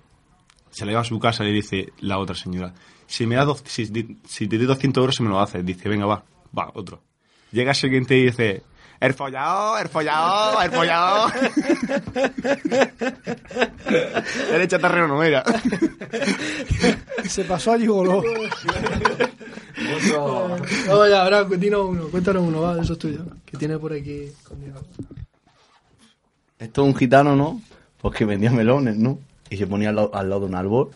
se 0.70 0.84
la 0.84 0.92
lleva 0.92 1.00
a 1.00 1.04
su 1.04 1.18
casa 1.18 1.42
y 1.42 1.48
le 1.48 1.52
dice 1.54 1.92
la 2.00 2.18
otra 2.18 2.36
señora, 2.36 2.72
si 3.08 3.26
me 3.26 3.34
da 3.34 3.44
dos- 3.44 3.64
si, 3.66 3.86
te 3.90 4.56
doy 4.56 4.66
200 4.66 5.00
euros 5.02 5.16
se 5.16 5.22
me 5.24 5.30
lo 5.30 5.40
haces. 5.40 5.66
Dice, 5.66 5.88
venga, 5.88 6.06
va, 6.06 6.24
va, 6.56 6.70
otro. 6.74 7.02
Llega 7.50 7.72
el 7.72 7.76
siguiente 7.76 8.16
y 8.16 8.26
dice, 8.26 8.62
el 9.02 9.14
follado, 9.14 9.78
el 9.78 9.88
follado, 9.88 10.62
el 10.62 10.70
follado. 10.70 11.32
el 14.52 14.68
chatarrero 14.68 15.08
no 15.08 15.22
era. 15.22 15.44
se 17.28 17.44
pasó 17.44 17.72
allí 17.72 17.86
goló 17.86 18.22
Vamos 20.16 21.06
allá, 21.06 21.22
ahora 21.22 21.44
dinos 21.44 21.86
uno. 21.88 22.08
Cuéntanos 22.08 22.42
uno, 22.46 22.62
va, 22.62 22.80
eso 22.80 22.92
es 22.94 22.98
tuyo. 22.98 23.24
Que 23.44 23.56
tiene 23.56 23.78
por 23.78 23.92
aquí 23.92 24.24
escondido. 24.24 24.80
Esto 26.58 26.82
es 26.82 26.88
un 26.88 26.94
gitano, 26.94 27.34
¿no? 27.34 27.60
Pues 28.00 28.14
que 28.16 28.24
vendía 28.24 28.50
melones, 28.50 28.96
¿no? 28.96 29.18
Y 29.50 29.56
se 29.56 29.66
ponía 29.66 29.90
al, 29.90 29.96
lado- 29.96 30.10
al 30.14 30.28
lado 30.28 30.42
de 30.42 30.46
un 30.46 30.54
árbol. 30.54 30.90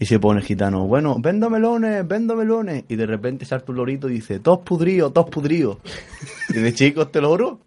Y 0.00 0.06
se 0.06 0.18
pone 0.18 0.40
el 0.40 0.46
gitano, 0.46 0.86
bueno, 0.86 1.16
vendo 1.20 1.48
melones, 1.50 2.08
vendo 2.08 2.34
melones. 2.34 2.84
Y 2.88 2.96
de 2.96 3.04
repente 3.06 3.44
salta 3.44 3.70
un 3.70 3.76
lorito 3.76 4.08
y 4.08 4.14
dice, 4.14 4.40
todos 4.40 4.60
pudríos, 4.60 5.12
todos 5.12 5.28
pudríos. 5.30 5.76
y 6.48 6.54
dice, 6.54 6.74
chicos, 6.74 7.06
este 7.06 7.20
loro. 7.20 7.60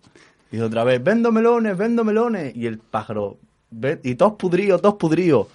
Y 0.51 0.55
dice 0.57 0.63
otra 0.65 0.83
vez, 0.83 1.01
vendo 1.03 1.31
melones, 1.31 1.77
vendo 1.77 2.03
melones. 2.03 2.55
Y 2.55 2.65
el 2.65 2.79
pájaro, 2.79 3.37
"Ve- 3.69 3.99
y 4.03 4.15
todos 4.15 4.33
pudríos, 4.33 4.81
todos 4.81 4.95
pudríos. 4.95 5.45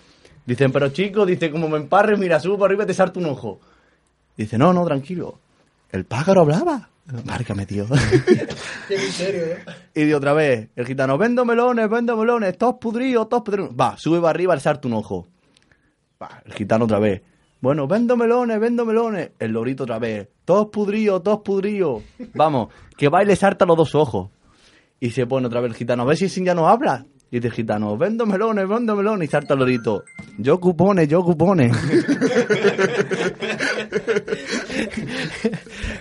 Dicen, 0.47 0.71
pero 0.73 0.89
chicos, 0.91 1.27
dice, 1.27 1.51
como 1.51 1.69
me 1.69 1.77
emparres, 1.79 2.19
mira, 2.19 2.39
subo 2.41 2.57
para 2.57 2.67
arriba 2.71 2.85
y 2.85 2.87
te 2.87 2.95
salta 2.95 3.19
un 3.21 3.27
ojo. 3.27 3.61
Dice, 4.37 4.57
no, 4.57 4.73
no, 4.73 4.85
tranquilo. 4.87 5.39
El 5.91 6.05
pájaro 6.05 6.43
hablaba. 6.43 6.89
Márcame, 7.25 7.67
tío. 7.67 7.87
Serio, 9.13 9.43
¿eh? 9.43 9.59
Y 9.95 10.05
de 10.05 10.15
otra 10.15 10.33
vez, 10.33 10.69
el 10.77 10.87
gitano, 10.87 11.19
vendo 11.19 11.45
melones, 11.45 11.89
vendo 11.91 12.17
melones, 12.17 12.57
todos 12.57 12.77
pudridos, 12.81 13.29
todos 13.29 13.43
pudridos. 13.43 13.71
Va, 13.79 13.97
sube 13.99 14.19
para 14.21 14.31
arriba 14.31 14.55
al 14.55 14.61
salto 14.61 14.89
un 14.89 14.95
ojo. 14.95 15.27
El 16.45 16.53
gitano 16.53 16.87
otra 16.87 16.99
vez. 16.99 17.23
Bueno, 17.61 17.87
vendo 17.87 18.17
melones, 18.17 18.59
vendo 18.59 18.85
melones. 18.85 19.31
El 19.39 19.53
lorito 19.53 19.85
otra 19.85 20.01
vez. 20.01 20.29
Todos 20.45 20.67
pudridos, 20.69 21.23
todos 21.23 21.43
pudridos. 21.45 22.03
Vamos, 22.35 22.71
que 22.97 23.09
va 23.09 23.23
y 23.23 23.27
le 23.27 23.37
salta 23.37 23.65
los 23.65 23.77
dos 23.77 23.95
ojos. 23.95 24.31
Y 24.99 25.11
se 25.11 25.27
pone 25.27 25.47
otra 25.47 25.61
vez 25.61 25.71
el 25.71 25.77
gitano, 25.77 26.03
a 26.03 26.07
ver 26.07 26.17
si 26.17 26.25
ese 26.25 26.43
ya 26.45 26.55
no 26.55 26.69
habla. 26.69 27.07
Y 27.31 27.37
dice 27.37 27.49
el 27.49 27.55
gitano, 27.55 27.97
vendo 27.97 28.27
melones, 28.27 28.69
vendo 28.69 28.97
melones. 28.97 29.29
Y 29.29 29.31
salta 29.31 29.55
el 29.55 29.61
lorito. 29.61 30.03
Yo 30.39 30.59
cupones, 30.59 31.07
yo 31.09 31.23
cupones. 31.23 31.77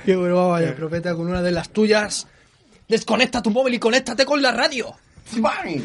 Qué 0.05 0.15
bueno, 0.15 0.35
vamos 0.35 0.57
allá, 0.59 0.75
profeta, 0.75 1.13
con 1.15 1.27
una 1.27 1.43
de 1.43 1.51
las 1.51 1.69
tuyas. 1.69 2.27
Desconecta 2.87 3.43
tu 3.43 3.51
móvil 3.51 3.75
y 3.75 3.79
conéctate 3.79 4.25
con 4.25 4.41
la 4.41 4.51
radio. 4.51 4.95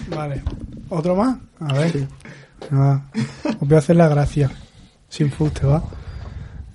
vale 0.09 0.43
otro 0.93 1.17
más 1.17 1.39
a 1.61 1.73
ver 1.73 2.07
Ah, 2.71 3.03
os 3.61 3.69
voy 3.69 3.75
a 3.75 3.79
hacer 3.79 3.97
la 3.97 4.09
gracia 4.09 4.51
sin 5.09 5.31
fuste 5.31 5.67
va 5.67 5.83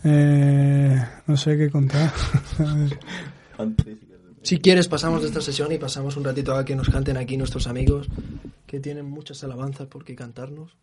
eh, 0.04 1.04
no 1.26 1.36
sé 1.38 1.58
qué 1.58 1.70
contar 1.70 2.12
Si 4.44 4.60
quieres, 4.60 4.88
pasamos 4.88 5.22
de 5.22 5.28
esta 5.28 5.42
sesión 5.42 5.72
y 5.74 5.78
pasamos 5.78 6.16
un 6.16 6.24
ratito 6.24 6.56
a 6.56 6.64
que 6.64 6.76
nos 6.76 6.90
canten 6.90 7.18
aquí 7.18 7.36
nuestros 7.36 7.68
amigos, 7.68 8.08
que 8.66 8.80
tienen 8.80 9.06
muchas 9.06 9.44
alabanzas 9.44 9.88
por 9.88 10.06
qué 10.06 10.16
cantarnos. 10.16 10.78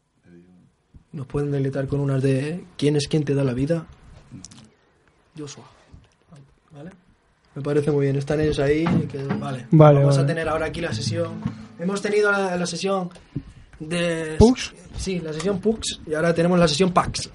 Nos 1.13 1.27
pueden 1.27 1.51
deleitar 1.51 1.87
con 1.87 2.01
unas 2.01 2.23
de 2.23 2.65
¿Quién 2.77 2.97
es 2.97 3.09
quien 3.09 3.25
te 3.25 3.35
da 3.35 3.43
la 3.45 3.55
vida? 3.55 3.87
Joshua. 5.39 5.65
¿Vale? 6.73 6.91
Me 7.55 7.63
parece 7.63 7.91
muy 7.91 8.05
bien, 8.05 8.17
están 8.17 8.41
ellos 8.41 8.59
ahí. 8.59 8.85
que- 9.11 9.23
vale. 9.23 9.67
Vale, 9.71 10.01
Vamos 10.01 10.17
a 10.17 10.23
vale. 10.23 10.35
tener 10.35 10.49
ahora 10.49 10.67
aquí 10.67 10.81
la 10.83 10.93
sesión. 10.93 11.41
Hemos 11.79 12.03
tenido 12.03 12.31
la, 12.33 12.57
la 12.57 12.67
sesión 12.67 13.09
de. 13.81 14.37
Pux. 14.39 14.73
Sí, 14.97 15.21
la 15.21 15.33
sesión 15.33 15.61
Pux 15.61 16.01
y 16.07 16.15
ahora 16.15 16.33
tenemos 16.35 16.59
la 16.59 16.69
sesión 16.69 16.93
Pax. 16.93 17.31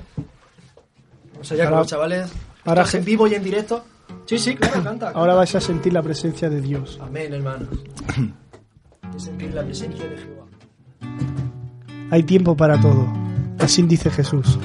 Vamos 1.34 1.52
allá 1.52 1.64
Ahora- 1.64 1.70
con 1.72 1.80
los 1.80 1.88
chavales. 1.88 2.32
ahora 2.66 2.86
en 2.94 3.06
vivo 3.06 3.28
y 3.28 3.36
en 3.36 3.44
directo. 3.44 3.84
Sí, 4.26 4.38
sí, 4.40 4.56
claro, 4.56 4.84
canta. 4.84 5.10
ahora 5.12 5.34
vais 5.36 5.54
a 5.56 5.62
sentir 5.62 5.94
la 5.94 6.02
presencia 6.02 6.50
de 6.50 6.62
Dios 6.62 6.98
Amén, 7.02 7.34
hermanos. 7.34 7.70
Sentir 9.18 9.54
la 9.54 9.64
presencia 9.64 10.08
de 10.08 10.18
Jehová. 10.18 10.46
hay 12.12 12.24
tiempo 12.24 12.56
para 12.56 12.80
todo 12.80 13.12
así 13.60 13.82
dice 13.84 14.10
Jesús 14.10 14.58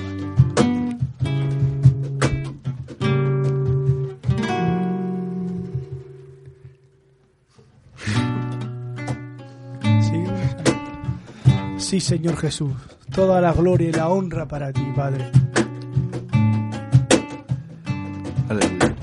Sí, 11.94 12.00
Señor 12.00 12.36
Jesús. 12.36 12.72
Toda 13.14 13.40
la 13.40 13.52
gloria 13.52 13.88
y 13.88 13.92
la 13.92 14.08
honra 14.08 14.48
para 14.48 14.72
ti, 14.72 14.82
Padre. 14.96 15.30
Aleluya. 18.48 18.96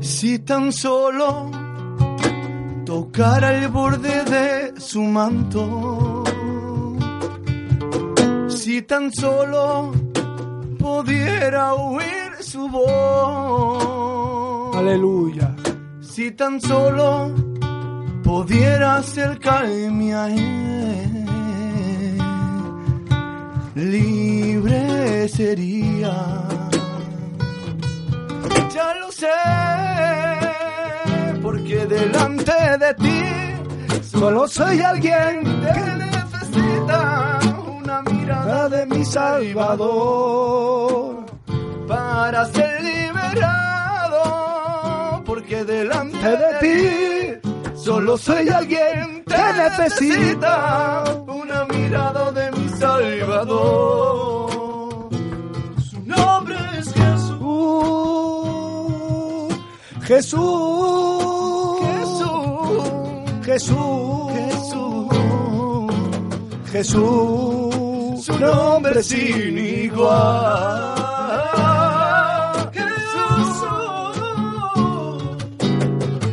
Si 0.00 0.40
tan 0.40 0.72
solo 0.72 1.52
tocara 2.84 3.56
el 3.56 3.68
borde 3.68 4.24
de 4.24 4.74
su 4.80 5.02
manto, 5.02 6.24
si 8.48 8.82
tan 8.82 9.12
solo 9.12 9.92
pudiera 10.80 11.74
oír 11.74 12.32
su 12.40 12.68
voz, 12.68 13.96
Aleluya. 14.76 15.54
si 16.00 16.32
tan 16.32 16.60
solo 16.60 17.45
pudiera 18.26 18.96
acercarme 18.96 20.12
a 20.12 20.28
él, 20.28 21.26
libre 23.76 25.28
sería. 25.28 26.14
Ya 28.74 28.94
lo 29.00 29.12
sé, 29.12 29.38
porque 31.40 31.86
delante 31.86 32.78
de 32.82 32.94
ti 32.94 33.22
solo 34.02 34.48
soy 34.48 34.80
alguien 34.80 35.44
que 35.62 35.74
necesita 36.04 37.38
una 37.78 38.02
mirada 38.02 38.68
de 38.68 38.86
mi 38.86 39.04
Salvador 39.04 40.46
para 41.86 42.44
ser 42.46 42.82
liberado, 42.82 44.22
porque 45.24 45.64
delante 45.64 46.28
de 46.44 46.54
ti 46.60 47.25
solo 47.86 48.18
soy 48.18 48.48
alguien 48.48 49.22
que 49.24 49.44
necesita 49.62 51.04
una 51.28 51.64
mirada 51.66 52.32
de 52.32 52.50
mi 52.50 52.68
Salvador. 52.70 54.50
Su 55.88 56.00
nombre 56.04 56.56
es 56.80 56.92
Jesús. 56.92 57.46
Jesús. 60.02 61.80
Jesús. 61.86 62.82
Jesús. 63.44 64.32
Jesús. 64.34 65.06
Jesús. 66.72 68.24
Su 68.24 68.34
nombre 68.40 69.00
sin 69.00 69.58
igual. 69.58 70.96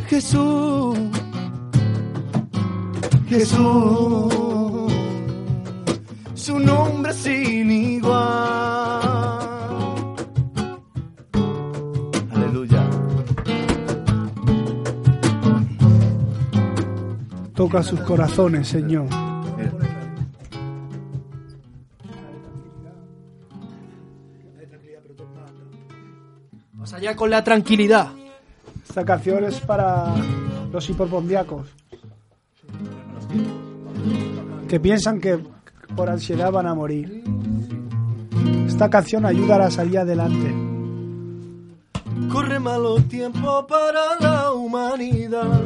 Jesús. 0.08 1.13
Jesús. 3.38 4.92
Su 6.34 6.58
nombre 6.60 7.12
sin 7.12 7.70
igual. 7.70 9.00
Aleluya. 12.32 12.88
Toca 17.54 17.82
sus 17.82 18.00
corazones, 18.02 18.68
Señor. 18.68 19.08
Vamos 26.72 26.94
allá 26.94 27.16
con 27.16 27.30
la 27.30 27.42
tranquilidad. 27.42 28.12
Esta 28.88 29.04
canción 29.04 29.42
es 29.42 29.58
para 29.60 30.14
los 30.70 30.88
hipopondíacos. 30.88 31.83
Que 34.68 34.80
piensan 34.80 35.20
que 35.20 35.38
por 35.94 36.08
ansiedad 36.10 36.50
van 36.50 36.66
a 36.66 36.74
morir. 36.74 37.22
Esta 38.66 38.90
canción 38.90 39.24
ayuda 39.24 39.66
a 39.66 39.70
salir 39.70 39.98
adelante. 39.98 40.52
Corre 42.32 42.58
malo 42.58 42.96
tiempo 43.02 43.66
para 43.66 44.18
la 44.20 44.52
humanidad. 44.52 45.60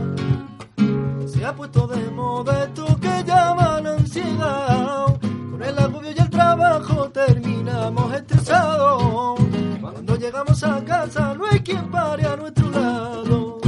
Se 1.27 1.45
ha 1.45 1.55
puesto 1.55 1.87
de 1.87 2.11
moda 2.11 2.65
esto 2.65 2.87
que 3.01 3.25
llaman 3.25 3.87
ansiedad. 3.87 5.07
Con 5.51 5.63
el 5.63 5.79
agobio 5.79 6.11
y 6.11 6.19
el 6.21 6.31
trabajo 6.31 7.11
terminamos 7.11 8.15
estresados. 8.15 9.41
Cuando 9.81 10.17
llegamos 10.17 10.63
a 10.65 10.85
casa 10.85 11.35
no 11.35 11.47
hay 11.47 11.61
quien 11.61 11.91
pare 11.91 12.27
a 12.27 12.37
nuestro 12.37 12.71
lado. 12.71 13.59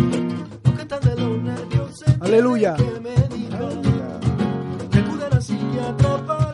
Los 0.64 0.74
que 0.74 0.82
están 0.82 1.00
de 1.00 1.16
los 1.16 1.42
nervios 1.42 1.98
se 1.98 2.16
Aleluya. 2.20 2.74
que 2.74 3.00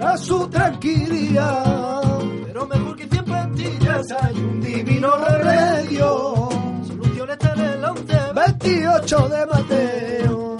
para 0.06 0.18
su 0.18 0.48
tranquilidad. 0.48 2.20
pero 2.46 2.66
mejor 2.66 2.96
que 2.96 3.08
cien 3.08 3.24
pastillas 3.24 4.06
hay 4.20 4.36
un 4.36 4.60
divino 4.60 5.10
remedio. 5.16 6.48
Solución 6.86 7.30
está 7.30 7.52
en 7.54 7.60
el 7.60 7.84
11, 7.84 8.18
28 8.34 9.28
de 9.28 9.46
Mateo. 9.46 10.56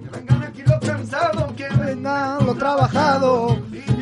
que 0.00 0.08
vengan 0.12 0.42
aquí 0.44 0.62
los 0.62 0.78
cansados, 0.78 1.52
que 1.52 1.68
Vengan 1.68 2.46
los 2.46 2.56
trabajados 2.56 3.58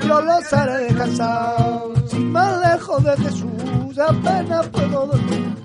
yo 0.06 0.20
los 0.22 0.52
haré 0.52 0.84
descansar. 0.84 1.82
Sin 2.08 2.30
más 2.32 2.52
lejos 2.66 3.02
de 3.02 3.16
Jesús 3.16 3.98
apenas 3.98 4.68
puedo 4.68 5.06
dormir. 5.06 5.56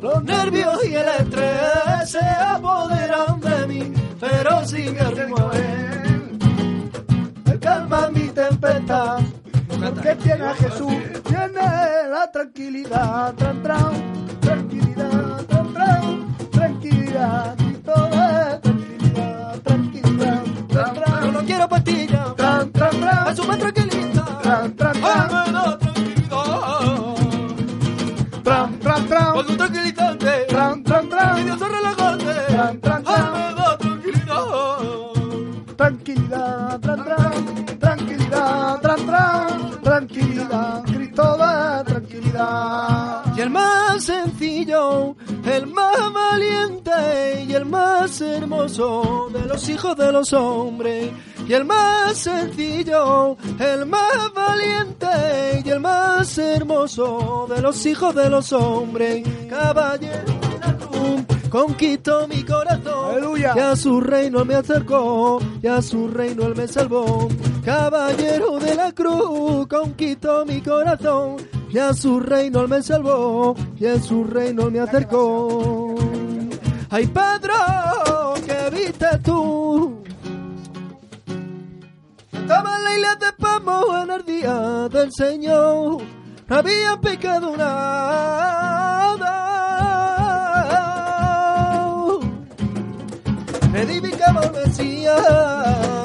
los 0.00 0.24
nervios 0.24 0.84
y 0.84 0.94
el 0.94 1.08
estrés 1.20 2.10
se 2.10 2.24
apoderan 2.24 3.40
de 3.40 3.66
mí, 3.66 3.92
pero 4.18 4.66
si 4.66 4.90
me 4.90 5.00
arrimo 5.00 5.36
a 5.36 6.01
calma 7.62 8.08
mi 8.10 8.28
tempestad. 8.28 9.20
Porque 9.68 10.14
tiene 10.16 10.44
a 10.44 10.54
Jesús, 10.54 10.94
tiene 11.26 12.08
la 12.10 12.30
tranquilidad, 12.30 13.34
tran, 13.34 13.62
tran, 13.62 13.92
tranquilidad, 14.40 15.44
tran, 15.46 15.72
tran, 15.72 16.36
tranquilidad, 16.50 17.56
y 17.58 17.72
todo 17.74 18.08
es 18.12 18.60
tranquilidad, 18.60 19.60
tranquilidad, 19.62 20.42
tran, 20.68 20.94
yo 20.94 21.02
tran, 21.02 21.32
no 21.32 21.40
quiero 21.40 21.68
pastillas, 21.68 22.36
tran, 22.36 22.70
tran, 22.72 23.00
tran, 23.00 23.32
eso 23.32 23.44
me 23.46 23.56
tranquiliza, 23.56 24.24
tran, 24.42 24.76
tran, 24.76 25.00
tran, 25.00 25.81
el 45.44 45.66
más 45.66 46.12
valiente 46.12 47.44
y 47.46 47.52
el 47.52 47.64
más 47.64 48.20
hermoso 48.20 49.30
de 49.32 49.46
los 49.46 49.68
hijos 49.68 49.96
de 49.96 50.12
los 50.12 50.32
hombres. 50.32 51.10
Y 51.46 51.52
el 51.54 51.64
más 51.64 52.16
sencillo, 52.16 53.36
el 53.58 53.86
más 53.86 54.32
valiente 54.34 55.62
y 55.64 55.68
el 55.68 55.80
más 55.80 56.38
hermoso 56.38 57.46
de 57.48 57.60
los 57.60 57.84
hijos 57.84 58.14
de 58.14 58.30
los 58.30 58.52
hombres. 58.52 59.26
Caballero 59.48 60.32
de 60.40 60.58
la 60.60 60.76
cruz, 60.76 61.48
conquistó 61.50 62.28
mi 62.28 62.42
corazón. 62.44 63.10
Aleluya. 63.10 63.54
Y 63.56 63.58
a 63.58 63.76
su 63.76 64.00
reino 64.00 64.40
él 64.40 64.46
me 64.46 64.54
acercó, 64.54 65.40
y 65.62 65.66
a 65.66 65.82
su 65.82 66.08
reino 66.08 66.44
él 66.46 66.54
me 66.56 66.68
salvó. 66.68 67.28
Caballero 67.64 68.58
de 68.58 68.74
la 68.74 68.92
cruz, 68.92 69.66
conquistó 69.66 70.44
mi 70.46 70.60
corazón. 70.60 71.36
Y 71.72 71.78
a 71.78 71.94
su 71.94 72.20
reino 72.20 72.68
me 72.68 72.82
salvó, 72.82 73.56
y 73.80 73.86
a 73.86 73.98
su 73.98 74.24
reino 74.24 74.70
me 74.70 74.80
acercó. 74.80 75.94
Ay, 76.90 77.06
Pedro, 77.06 78.34
que 78.44 78.76
viste 78.76 79.06
tú. 79.24 80.02
Estaba 82.30 82.76
en 82.76 82.84
la 82.84 82.94
isla 82.94 83.16
de 83.16 83.32
Pamos 83.38 83.86
en 84.02 84.10
el 84.10 84.24
día 84.26 84.88
del 84.90 85.10
Señor. 85.12 86.02
Había 86.50 87.00
pecado 87.00 87.56
nada. 87.56 88.02
Predicaba 93.72 94.42
el 94.42 94.52
Mesías 94.52 96.01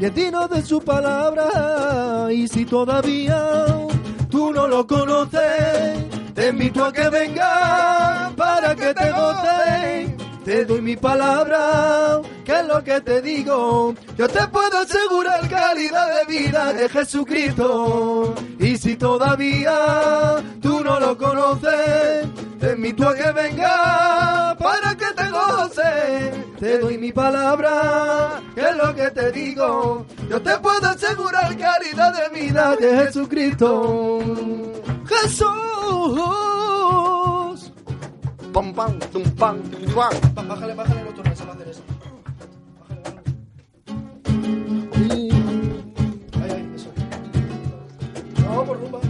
y 0.00 0.04
el 0.04 0.14
digno 0.14 0.48
de 0.48 0.62
su 0.62 0.80
palabra. 0.80 2.28
Y 2.32 2.48
si 2.48 2.64
todavía 2.64 3.64
tú 4.30 4.52
no 4.52 4.66
lo 4.66 4.86
conoces, 4.86 6.04
te 6.34 6.48
invito 6.48 6.84
a 6.84 6.92
que 6.92 7.08
vengas 7.08 8.32
para 8.34 8.74
que 8.74 8.94
te 8.94 9.10
goces. 9.10 10.26
Te 10.44 10.64
doy 10.64 10.80
mi 10.80 10.96
palabra, 10.96 12.20
que 12.44 12.60
es 12.60 12.66
lo 12.66 12.84
que 12.84 13.00
te 13.00 13.20
digo. 13.20 13.94
Yo 14.16 14.28
te 14.28 14.46
puedo 14.46 14.78
asegurar 14.78 15.48
calidad 15.48 16.20
de 16.20 16.38
vida 16.38 16.72
de 16.72 16.88
Jesucristo. 16.88 18.32
Y 18.60 18.76
si 18.76 18.94
todavía 18.96 20.36
tú 20.62 20.84
no 20.84 21.00
lo 21.00 21.18
conoces, 21.18 22.28
te 22.60 22.72
invito 22.74 23.08
a 23.08 23.14
que 23.16 23.32
vengas 23.32 24.55
que 25.16 25.22
tengo 25.22 25.68
sed. 25.68 26.44
Te 26.58 26.78
doy 26.78 26.98
mi 26.98 27.12
palabra, 27.12 28.40
que 28.54 28.60
es 28.60 28.76
lo 28.76 28.94
que 28.94 29.10
te 29.10 29.32
digo. 29.32 30.06
Yo 30.28 30.40
te 30.40 30.58
puedo 30.58 30.88
asegurar 30.88 31.56
caridad 31.56 32.14
de 32.14 32.28
vida 32.40 32.76
de 32.76 33.04
Jesucristo. 33.04 34.20
Jesús. 35.06 35.46
Pam, 38.52 38.72
pam, 38.72 38.98
tum, 39.12 39.22
pam, 39.36 39.62
tum, 39.62 39.94
pam. 39.94 40.48
Bájale, 40.48 40.74
bájale 40.74 41.00
el 41.02 41.08
otro, 41.08 41.24
no 41.24 41.36
se 41.36 41.44
va 41.44 41.52
a 41.52 41.54
hacer 41.54 41.68
eso. 41.68 41.82
Bájale, 42.80 43.02
bájale. 43.02 43.22
Ahí, 44.96 45.30
ahí, 46.42 46.72
eso. 46.74 46.90
No, 48.42 48.64
por 48.64 48.80
rumba. 48.80 49.00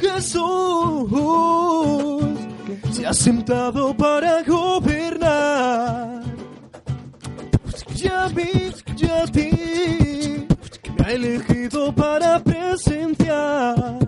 Jesús 0.00 1.10
se 2.92 3.06
ha 3.06 3.12
sentado 3.12 3.96
para 3.96 4.42
gobernar. 4.42 6.22
Ya 7.94 8.28
mí, 8.28 8.72
ya 8.96 9.24
ti, 9.26 10.46
me 10.96 11.04
ha 11.04 11.12
elegido 11.12 11.92
para 11.94 12.38
presenciar. 12.42 13.98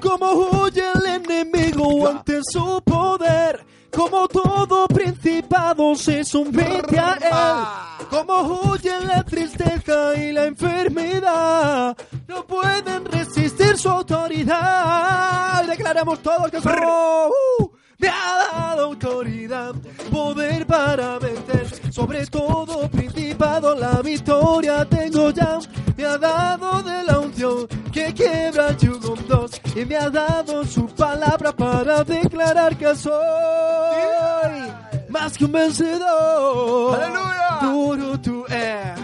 Como 0.00 0.32
huye 0.32 0.82
el 0.94 1.06
enemigo 1.06 2.08
ante 2.08 2.40
su 2.52 2.80
poder, 2.84 3.64
como 3.96 4.28
todo 4.28 4.86
principado 4.88 5.94
se 5.94 6.22
somete 6.22 6.98
a 6.98 7.14
él, 7.14 8.06
como 8.10 8.42
huye 8.42 9.00
la 9.00 9.22
tristeza 9.22 10.14
y 10.14 10.32
la 10.32 10.44
enfermedad, 10.44 11.96
no 12.28 12.46
pueden 12.46 13.06
resistir 13.06 13.78
su 13.78 13.88
autoridad. 13.88 15.64
Declaramos 15.66 16.18
todos 16.20 16.50
que 16.50 16.60
somos. 16.60 17.30
¡Uh! 17.58 17.70
me 17.98 18.08
ha 18.08 18.50
dado 18.52 18.84
autoridad, 18.84 19.74
poder 20.10 20.66
para 20.66 21.18
vencer 21.18 21.92
sobre 21.92 22.26
todo 22.26 22.88
principado. 22.90 23.74
La 23.74 24.02
victoria 24.02 24.84
tengo 24.84 25.30
ya, 25.30 25.58
me 25.96 26.04
ha 26.04 26.18
dado 26.18 26.82
de 26.82 27.02
la 27.04 27.20
unción 27.20 27.66
que 27.92 28.12
quiebra 28.12 28.68
el 28.68 28.76
yugo 28.76 29.14
en 29.16 29.28
dos 29.28 29.60
y 29.74 29.84
me 29.84 29.96
ha 29.96 30.10
dado 30.10 30.64
su 30.64 30.86
palabra 30.88 31.52
para 31.52 32.04
declarar 32.04 32.76
que 32.76 32.94
soy 32.94 33.12
más 35.08 35.38
que 35.38 35.44
un 35.46 35.52
vencedor. 35.52 37.00
¡Aleluya! 37.00 37.58
Duro 37.62 38.20
tu 38.20 38.44
es 38.46 39.00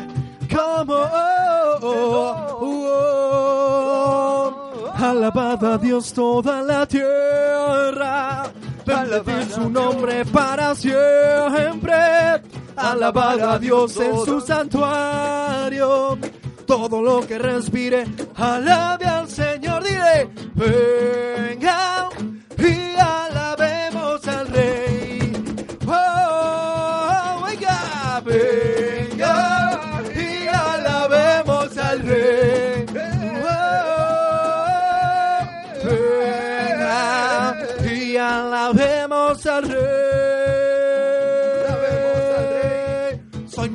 como 0.54 0.94
oh, 0.94 1.78
oh, 1.80 2.58
oh. 2.60 3.02
Alabada 4.94 5.78
Dios 5.78 6.12
toda 6.12 6.62
la 6.62 6.86
tierra. 6.86 8.44
Bendecir 8.84 9.50
su 9.50 9.70
nombre 9.70 10.24
para 10.26 10.74
siempre. 10.74 11.94
Alabada 12.76 13.54
a 13.54 13.58
Dios 13.58 13.96
en 13.96 14.24
su 14.24 14.40
santuario. 14.40 16.18
Todo 16.72 17.02
lo 17.02 17.20
que 17.26 17.38
respire, 17.38 18.06
alabe 18.34 19.04
al 19.04 19.28
Señor. 19.28 19.84
Dile, 19.84 20.30
venga 20.54 22.08
y 22.56 22.96
alabemos 22.98 24.26
al 24.26 24.48
Rey. 24.48 25.32
Oh, 25.86 27.44
venga, 27.46 28.22
venga 28.24 30.02
y 30.16 30.48
alabemos 30.48 31.76
al 31.76 32.00
Rey. 32.00 32.86
Oh, 33.44 34.64
venga 35.84 37.58
y 37.84 38.16
alabemos 38.16 39.44
al 39.44 39.68
Rey. 39.68 40.11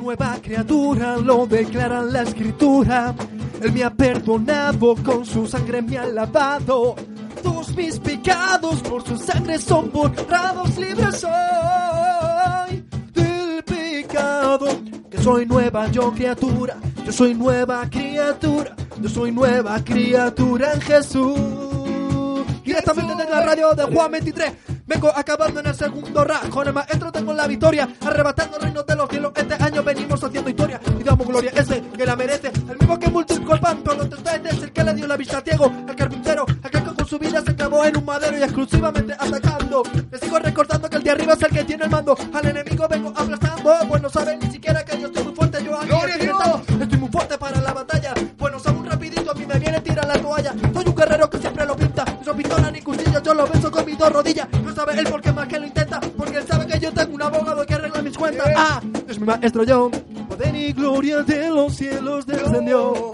Nueva 0.08 0.38
criatura, 0.40 1.18
lo 1.18 1.46
declara 1.46 2.00
la 2.00 2.22
escritura. 2.22 3.14
Él 3.60 3.72
me 3.72 3.84
ha 3.84 3.90
perdonado, 3.90 4.94
con 5.04 5.26
su 5.26 5.46
sangre 5.46 5.82
me 5.82 5.98
ha 5.98 6.06
lavado. 6.06 6.94
Todos 7.42 7.76
mis 7.76 7.98
pecados 7.98 8.80
por 8.80 9.06
su 9.06 9.18
sangre 9.18 9.58
son 9.58 9.92
borrados, 9.92 10.78
libre 10.78 11.12
soy 11.12 12.84
del 13.12 13.62
pecado. 13.64 14.66
Que 15.10 15.18
soy 15.18 15.44
nueva 15.44 15.90
yo 15.90 16.10
criatura, 16.12 16.78
yo 17.04 17.12
soy 17.12 17.34
nueva 17.34 17.86
criatura, 17.90 18.74
yo 19.02 19.08
soy 19.10 19.30
nueva 19.30 19.84
criatura 19.84 20.72
en 20.72 20.80
Jesús. 20.80 22.46
Directamente 22.64 23.14
desde 23.14 23.30
la 23.30 23.44
radio 23.44 23.74
de 23.74 23.84
Juan 23.84 24.10
23. 24.12 24.52
Vengo 24.88 25.12
acabando 25.14 25.60
en 25.60 25.66
el 25.66 25.74
segundo 25.74 26.24
rap. 26.24 26.48
Con 26.48 26.66
el 26.66 26.72
maestro 26.72 27.12
tengo 27.12 27.34
la 27.34 27.46
victoria. 27.46 27.86
Arrebatando 28.00 28.56
el 28.56 28.62
reino 28.62 28.82
de 28.82 28.96
los 28.96 29.08
cielos. 29.10 29.32
Este 29.36 29.54
año 29.62 29.82
venimos 29.82 30.24
haciendo 30.24 30.48
historia. 30.48 30.80
Y 30.98 31.02
damos 31.02 31.26
gloria 31.26 31.52
a 31.54 31.60
ese 31.60 31.82
que 31.94 32.06
la 32.06 32.16
merece. 32.16 32.48
El 32.48 32.78
mismo 32.78 32.98
que 32.98 33.10
multiplicó 33.10 33.54
el 33.54 33.60
pan. 33.60 33.82
Pero 33.84 34.02
es 34.02 34.62
el 34.62 34.72
que 34.72 34.82
le 34.82 34.94
dio 34.94 35.06
la 35.06 35.18
vista 35.18 35.42
ciego. 35.42 35.70
Al 35.86 35.94
carpintero. 35.94 36.46
Aquel 36.62 36.82
que 36.84 36.94
con 36.94 37.06
su 37.06 37.18
vida 37.18 37.42
se 37.42 37.54
clavó 37.54 37.84
en 37.84 37.98
un 37.98 38.04
madero 38.06 38.38
y 38.38 38.42
exclusivamente 38.42 39.12
atacando. 39.12 39.82
Le 40.10 40.18
sigo 40.18 40.38
recordando 40.38 40.88
que 40.88 40.96
el 40.96 41.02
de 41.02 41.10
arriba 41.10 41.34
es 41.34 41.42
el 41.42 41.50
que 41.50 41.64
tiene 41.64 41.84
el 41.84 41.90
mando. 41.90 42.16
Al 42.32 42.46
enemigo 42.46 42.88
vengo 42.88 43.10
aplastando. 43.14 43.74
Pues 43.86 44.02
no 44.02 44.08
saben 44.08 44.38
ni 44.40 44.50
siquiera 44.50 44.82
dos 53.98 54.12
rodillas. 54.12 54.48
No 54.64 54.74
sabe 54.74 54.98
él 54.98 55.06
por 55.08 55.20
qué 55.20 55.32
más 55.32 55.48
que 55.48 55.58
lo 55.58 55.66
intenta. 55.66 56.00
Porque 56.16 56.38
él 56.38 56.46
sabe 56.46 56.66
que 56.66 56.78
yo 56.78 56.92
tengo 56.92 57.14
un 57.14 57.22
abogado 57.22 57.66
que 57.66 57.74
arregla 57.74 58.02
mis 58.02 58.16
cuentas. 58.16 58.48
Ah, 58.56 58.80
es 59.08 59.18
mi 59.18 59.26
maestro 59.26 59.64
yo. 59.64 59.90
Poder 60.28 60.54
y 60.54 60.72
gloria 60.72 61.22
de 61.22 61.48
los 61.50 61.74
cielos 61.74 62.26
descendió. 62.26 63.12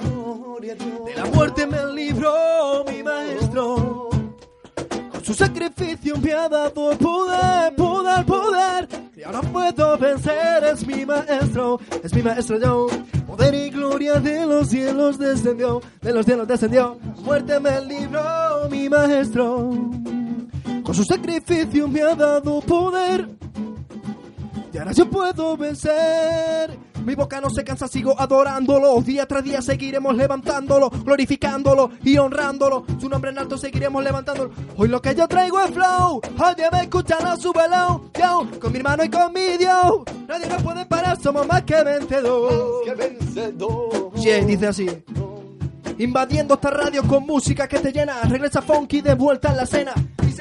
De 0.60 1.14
la 1.14 1.26
muerte 1.26 1.66
me 1.66 1.92
libró 1.92 2.84
mi 2.88 3.02
maestro. 3.02 4.08
Con 5.10 5.24
su 5.24 5.34
sacrificio 5.34 6.16
me 6.16 6.32
ha 6.32 6.48
dado 6.48 6.96
poder, 6.96 7.74
poder, 7.76 8.24
poder. 8.24 8.88
Y 9.16 9.22
ahora 9.22 9.40
puedo 9.42 9.98
vencer, 9.98 10.64
es 10.64 10.86
mi 10.86 11.04
maestro, 11.04 11.78
es 12.02 12.14
mi 12.14 12.22
maestro 12.22 12.58
yo. 12.58 12.86
Poder 13.26 13.54
y 13.54 13.70
gloria 13.70 14.14
de 14.14 14.46
los 14.46 14.68
cielos 14.68 15.18
descendió, 15.18 15.82
de 16.00 16.12
los 16.12 16.24
cielos 16.24 16.48
descendió. 16.48 16.98
Muerte 17.22 17.60
me 17.60 17.80
libró 17.82 18.68
mi 18.70 18.88
maestro. 18.88 19.70
Su 20.94 21.02
sacrificio 21.02 21.88
me 21.88 22.02
ha 22.02 22.14
dado 22.14 22.60
poder. 22.60 23.28
Y 24.72 24.78
ahora 24.78 24.92
yo 24.92 25.10
puedo 25.10 25.56
vencer. 25.56 26.78
Mi 27.04 27.16
boca 27.16 27.40
no 27.40 27.50
se 27.50 27.64
cansa, 27.64 27.88
sigo 27.88 28.14
adorándolo. 28.18 29.00
Día 29.02 29.26
tras 29.26 29.42
día 29.42 29.60
seguiremos 29.60 30.14
levantándolo, 30.14 30.90
glorificándolo 30.90 31.90
y 32.04 32.16
honrándolo. 32.16 32.84
Su 33.00 33.08
nombre 33.08 33.32
en 33.32 33.38
alto 33.38 33.58
seguiremos 33.58 34.04
levantándolo. 34.04 34.52
Hoy 34.76 34.86
lo 34.86 35.02
que 35.02 35.16
yo 35.16 35.26
traigo 35.26 35.60
es 35.60 35.72
flow. 35.72 36.20
Oye, 36.38 36.64
me 36.70 36.82
escuchan 36.82 37.26
a 37.26 37.36
su 37.36 37.52
velón. 37.52 38.12
Yo, 38.16 38.48
con 38.60 38.70
mi 38.70 38.78
hermano 38.78 39.02
y 39.02 39.10
con 39.10 39.32
mi 39.32 39.56
Dios. 39.58 40.02
Nadie 40.28 40.46
nos 40.46 40.62
puede 40.62 40.86
parar, 40.86 41.20
somos 41.20 41.44
más 41.48 41.62
que 41.62 41.82
vencedor. 41.82 42.84
Que 42.84 42.94
vencedor. 42.94 44.14
Yeah, 44.14 44.44
dice 44.44 44.68
así. 44.68 44.86
Invadiendo 45.98 46.54
esta 46.54 46.70
radio 46.70 47.02
con 47.02 47.26
música 47.26 47.66
que 47.66 47.80
te 47.80 47.92
llena. 47.92 48.22
Regresa 48.22 48.62
Funky 48.62 49.00
de 49.00 49.14
vuelta 49.14 49.50
a 49.50 49.54
la 49.54 49.66
cena. 49.66 49.92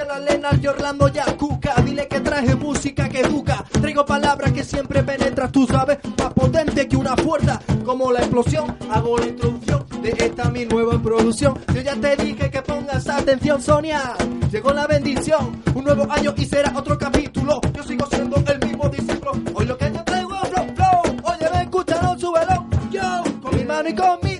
La 0.02 0.20
Lena 0.20 0.50
y 0.60 0.66
Orlando 0.66 1.08
ya 1.08 1.24
cuca. 1.38 1.76
Dile 1.86 2.08
que 2.08 2.20
traje 2.20 2.56
música 2.56 3.08
que 3.08 3.20
educa. 3.20 3.64
Traigo 3.80 4.04
palabras 4.04 4.52
que 4.52 4.64
siempre 4.64 5.04
penetras, 5.04 5.52
tú 5.52 5.68
sabes. 5.68 6.00
Más 6.18 6.34
potente 6.34 6.88
que 6.88 6.98
una 6.98 7.16
fuerza. 7.16 7.62
Como 7.86 8.12
la 8.12 8.20
explosión. 8.20 8.76
Hago 8.90 9.18
la 9.20 9.28
introducción 9.28 9.86
de 10.02 10.10
esta 10.18 10.50
mi 10.50 10.66
nueva 10.66 11.00
producción. 11.00 11.60
Yo 11.76 11.82
ya 11.82 11.96
te 11.96 12.16
dije 12.16 12.50
que 12.50 12.62
pongas 12.64 13.08
atención, 13.08 13.62
Sonia. 13.62 14.16
Llegó 14.52 14.74
la 14.74 14.88
bendición. 14.88 15.62
Un 15.76 15.84
nuevo 15.84 16.12
año 16.12 16.34
y 16.38 16.46
será 16.46 16.74
otro 16.76 16.98
capítulo. 16.98 17.62
Yo 17.76 17.84
sigo 17.84 18.08
siendo 18.08 18.38
el 18.38 18.68
mismo 18.68 18.90
discípulo. 18.90 19.34
Hoy 19.54 19.66
lo 19.66 19.78
que 19.78 19.92
yo 19.94 20.04
traigo 20.04 20.34
es 20.34 20.50
flow, 20.50 20.76
flow. 20.76 21.18
Oye, 21.24 21.50
me 21.54 21.62
escucharon, 21.62 22.20
súbelo. 22.20 22.66
Yo, 22.90 23.24
con 23.44 23.56
mi 23.56 23.64
mano 23.64 23.90
y 23.90 23.94
con 23.94 24.20
mi 24.24 24.33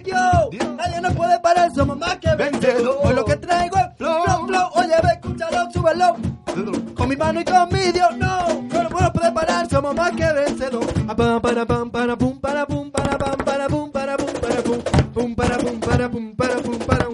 Con 7.24 7.36
mi 7.36 7.40
mano 7.40 7.42
y 7.42 7.46
con 7.46 7.70
mi 7.72 7.92
Dios, 7.92 8.18
no. 8.18 8.64
No 8.64 9.00
nos 9.00 9.12
puede 9.12 9.32
parar, 9.32 9.70
somos 9.70 9.96
más 9.96 10.12
que 10.12 10.34
vencedores. 10.34 10.94
Ah, 11.08 11.16
pam, 11.16 11.42
para, 11.42 11.66
pam, 11.66 11.90
para, 11.90 12.18
pum, 12.18 12.40
para, 12.40 12.66
pum, 12.68 12.92
para, 12.92 13.18
pam, 13.18 13.38
para, 13.38 13.68
pum, 13.70 13.92
para, 13.92 14.18
pum, 14.18 14.34
para, 14.42 14.62
pum. 14.62 14.80
Pum, 15.14 15.36
para, 15.36 15.58
pum, 15.58 15.80
para, 15.80 16.10
pum, 16.12 16.36
para, 16.36 16.58
pum, 16.58 16.80
para, 16.80 17.06
pum. 17.06 17.14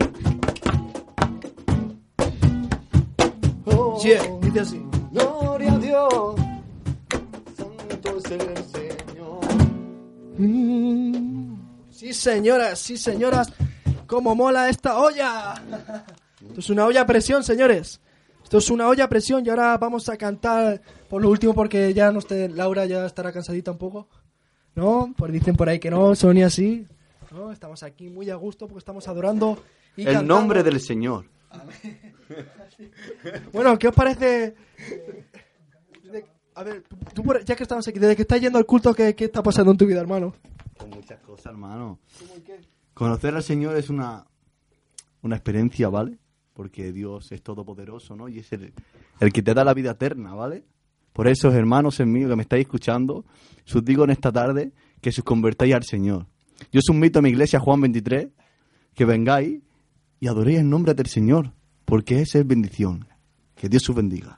Yeah, 4.03 4.23
dice 4.41 4.59
así. 4.61 4.81
Gloria 5.11 5.73
a 5.73 5.77
Dios. 5.77 6.35
Santo 7.55 8.17
es 8.17 8.31
el 8.31 8.57
Señor. 8.65 9.39
Mm. 10.39 11.55
Sí, 11.91 12.13
señoras, 12.13 12.79
sí, 12.79 12.97
señoras. 12.97 13.53
¡Cómo 14.07 14.33
mola 14.33 14.69
esta 14.69 14.97
olla! 14.97 15.53
Esto 16.47 16.59
es 16.61 16.69
una 16.71 16.85
olla 16.85 17.01
a 17.01 17.05
presión, 17.05 17.43
señores. 17.43 18.01
Esto 18.49 18.57
es 18.57 18.71
una 18.71 18.87
olla 18.87 19.03
a 19.03 19.09
presión 19.09 19.45
y 19.45 19.49
ahora 19.49 19.77
vamos 19.77 20.09
a 20.09 20.17
cantar 20.17 20.81
por 21.07 21.21
lo 21.21 21.29
último 21.29 21.53
porque 21.53 21.93
ya 21.93 22.11
no 22.11 22.17
esté, 22.17 22.49
Laura 22.49 22.87
ya 22.87 23.05
estará 23.05 23.31
cansadita 23.31 23.69
un 23.69 23.77
poco. 23.77 24.07
¿No? 24.73 25.13
Pues 25.15 25.31
dicen 25.31 25.55
por 25.55 25.69
ahí 25.69 25.77
que 25.77 25.91
no, 25.91 26.15
Sonia 26.15 26.49
sí. 26.49 26.83
¿No? 27.29 27.51
Estamos 27.51 27.83
aquí 27.83 28.09
muy 28.09 28.27
a 28.31 28.35
gusto 28.35 28.65
porque 28.65 28.79
estamos 28.79 29.07
adorando 29.07 29.61
y 29.95 30.01
El 30.01 30.05
cantando. 30.07 30.33
nombre 30.33 30.63
del 30.63 30.81
Señor. 30.81 31.25
Bueno, 33.53 33.77
¿qué 33.77 33.89
os 33.89 33.95
parece? 33.95 34.55
A 36.55 36.63
ver, 36.63 36.83
tú- 37.13 37.23
ya 37.45 37.55
que 37.55 37.63
estamos 37.63 37.87
aquí, 37.87 37.99
desde 37.99 38.15
que 38.15 38.21
estás 38.23 38.41
yendo 38.41 38.57
al 38.57 38.65
culto, 38.65 38.93
¿qué, 38.95 39.13
qué 39.15 39.25
está 39.25 39.43
pasando 39.43 39.71
en 39.71 39.77
tu 39.77 39.85
vida, 39.85 39.99
hermano? 39.99 40.33
Con 40.77 40.89
muchas 40.89 41.19
cosas, 41.19 41.47
hermano. 41.47 41.99
Conocer 42.95 43.35
al 43.35 43.43
Señor 43.43 43.75
es 43.77 43.89
una, 43.89 44.25
una 45.21 45.35
experiencia, 45.35 45.89
¿vale? 45.89 46.17
Porque 46.59 46.91
Dios 46.91 47.31
es 47.31 47.41
todopoderoso, 47.41 48.17
¿no? 48.17 48.27
Y 48.27 48.39
es 48.39 48.51
el, 48.51 48.73
el 49.21 49.31
que 49.31 49.41
te 49.41 49.53
da 49.53 49.63
la 49.63 49.73
vida 49.73 49.91
eterna, 49.91 50.33
¿vale? 50.35 50.65
Por 51.13 51.29
eso, 51.29 51.49
hermanos 51.53 52.01
en 52.01 52.11
mío 52.11 52.27
que 52.27 52.35
me 52.35 52.41
estáis 52.41 52.63
escuchando, 52.63 53.23
os 53.73 53.85
digo 53.85 54.03
en 54.03 54.09
esta 54.09 54.29
tarde 54.29 54.73
que 54.99 55.07
os 55.07 55.21
convertáis 55.23 55.73
al 55.73 55.85
Señor. 55.85 56.25
Yo 56.69 56.81
invito 56.89 57.19
a 57.19 57.21
mi 57.21 57.29
iglesia, 57.29 57.61
Juan 57.61 57.79
23, 57.79 58.27
que 58.93 59.05
vengáis 59.05 59.61
y 60.19 60.27
adoréis 60.27 60.59
el 60.59 60.69
nombre 60.69 60.93
del 60.93 61.07
Señor, 61.07 61.53
porque 61.85 62.19
esa 62.19 62.39
es 62.39 62.45
bendición. 62.45 63.07
Que 63.55 63.69
Dios 63.69 63.89
os 63.89 63.95
bendiga. 63.95 64.37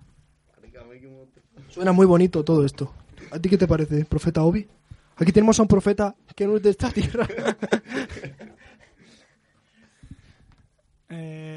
Suena 1.70 1.92
muy 1.92 2.06
bonito 2.06 2.44
todo 2.44 2.64
esto. 2.64 2.94
¿A 3.32 3.40
ti 3.40 3.50
qué 3.50 3.58
te 3.58 3.68
parece, 3.68 4.06
profeta 4.06 4.44
Obi? 4.44 4.68
Aquí 5.16 5.32
tenemos 5.32 5.58
a 5.58 5.64
un 5.64 5.68
profeta 5.68 6.16
que 6.36 6.46
no 6.46 6.58
es 6.58 6.62
de 6.62 6.70
esta 6.70 6.92
tierra. 6.92 7.28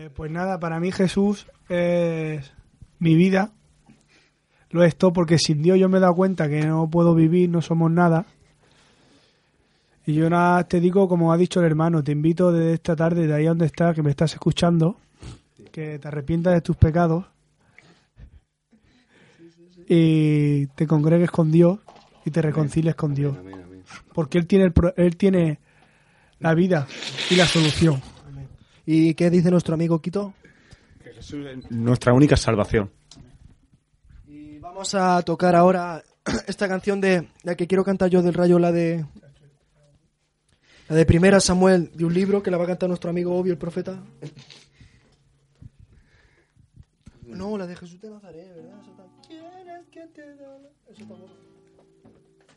Eh, 0.05 0.11
pues 0.15 0.31
nada, 0.31 0.61
para 0.61 0.81
mí 0.81 0.93
Jesús 0.93 1.47
es 1.71 2.53
mi 2.99 3.15
vida. 3.15 3.53
Lo 4.71 4.85
es 4.85 4.97
todo 4.97 5.15
porque 5.15 5.39
sin 5.39 5.63
Dios 5.63 5.79
yo 5.79 5.89
me 5.89 5.97
he 5.97 6.01
dado 6.01 6.15
cuenta 6.15 6.47
que 6.47 6.61
no 6.67 6.91
puedo 6.91 7.15
vivir, 7.15 7.49
no 7.49 7.63
somos 7.63 7.91
nada. 7.91 8.27
Y 10.05 10.13
yo 10.13 10.29
nada 10.29 10.65
te 10.65 10.81
digo, 10.81 11.09
como 11.09 11.33
ha 11.33 11.39
dicho 11.39 11.61
el 11.61 11.67
hermano, 11.67 12.05
te 12.05 12.13
invito 12.13 12.53
desde 12.53 12.75
esta 12.75 12.95
tarde, 12.95 13.27
de 13.27 13.33
ahí 13.33 13.47
donde 13.47 13.65
estás, 13.65 13.95
que 13.95 14.03
me 14.03 14.11
estás 14.11 14.35
escuchando, 14.35 14.99
que 15.73 15.99
te 15.99 16.09
arrepientas 16.09 16.53
de 16.53 16.61
tus 16.61 16.77
pecados 16.77 17.25
y 19.89 20.67
te 20.67 20.87
congregues 20.87 21.31
con 21.31 21.51
Dios 21.51 21.79
y 22.27 22.31
te 22.31 22.43
reconcilies 22.43 22.95
con 22.95 23.15
Dios. 23.15 23.39
Porque 24.13 24.37
Él 24.37 24.47
tiene, 24.47 24.65
el 24.65 24.75
él 24.97 25.17
tiene 25.17 25.61
la 26.41 26.53
vida 26.53 26.87
y 27.31 27.37
la 27.37 27.47
solución. 27.47 28.14
¿Y 28.87 29.15
qué 29.15 29.31
dice 29.31 29.51
nuestro 29.51 29.75
amigo 29.75 30.01
Quito? 30.01 30.35
Nuestra 31.71 32.13
única 32.13 32.37
salvación. 32.37 32.91
Y 34.27 34.59
vamos 34.59 34.95
a 34.95 35.23
tocar 35.23 35.55
ahora 35.55 36.03
esta 36.47 36.69
canción 36.69 37.01
de 37.01 37.29
la 37.43 37.55
que 37.55 37.67
quiero 37.67 37.85
cantar 37.85 38.11
yo 38.11 38.23
del 38.23 38.35
rayo, 38.35 38.59
la 38.59 38.73
de 38.73 39.05
la 40.89 40.97
de 40.97 41.07
Primera 41.07 41.41
Samuel 41.41 41.91
de 41.95 42.05
un 42.05 42.13
libro 42.13 42.43
que 42.43 42.51
la 42.51 42.59
va 42.59 42.65
a 42.65 42.69
cantar 42.69 42.89
nuestro 42.89 43.09
amigo 43.11 43.35
Obvio, 43.39 43.53
el 43.53 43.59
profeta. 43.59 44.03
No, 47.23 47.57
la 47.57 47.67
de 47.67 47.75
Jesús 47.75 48.01
de 48.01 48.11
Nazaret, 48.11 48.47
¿verdad? 48.55 48.81
Esa 48.83 48.91
tam- 48.93 49.27
¿Quién 49.27 49.69
es 49.71 49.89
quien 49.91 50.13
te 50.13 50.37
da 50.37 50.59
Eso 50.91 51.05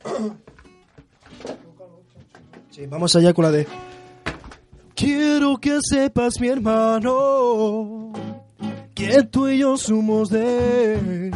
tampoco. 0.03 0.38
Sí, 2.69 2.86
vamos 2.86 3.15
allá 3.15 3.34
con 3.34 3.43
la 3.45 3.49
de 3.51 3.65
Quiero 4.98 5.58
que 5.58 5.78
sepas, 5.88 6.41
mi 6.41 6.48
hermano, 6.48 8.14
que 8.95 9.22
tú 9.22 9.48
y 9.48 9.60
yo 9.60 9.78
somos 9.78 10.32
de 10.32 11.30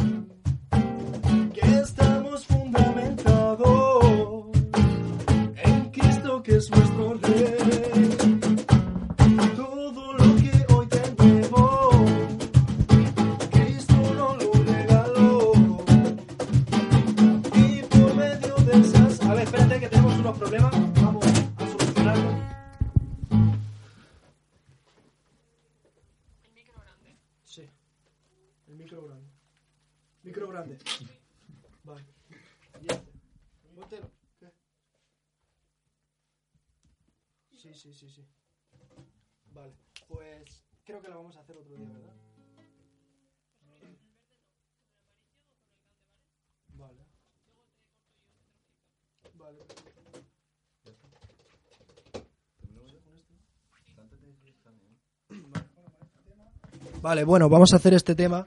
Micro 30.32 30.48
grande. 30.48 30.78
Vale. 31.84 32.06
¿Qué? 33.90 34.00
Sí, 37.50 37.74
sí, 37.74 37.92
sí, 37.92 38.08
sí. 38.08 38.26
Vale. 39.52 39.74
Pues 40.08 40.64
creo 40.86 41.02
que 41.02 41.08
lo 41.08 41.16
vamos 41.16 41.36
a 41.36 41.40
hacer 41.40 41.58
otro 41.58 41.76
día, 41.76 41.86
¿verdad? 41.86 42.14
Vale. 46.78 47.04
Vale. 49.34 49.58
Vale, 57.02 57.24
bueno, 57.24 57.50
vamos 57.50 57.74
a 57.74 57.76
hacer 57.76 57.92
este 57.92 58.14
tema. 58.14 58.46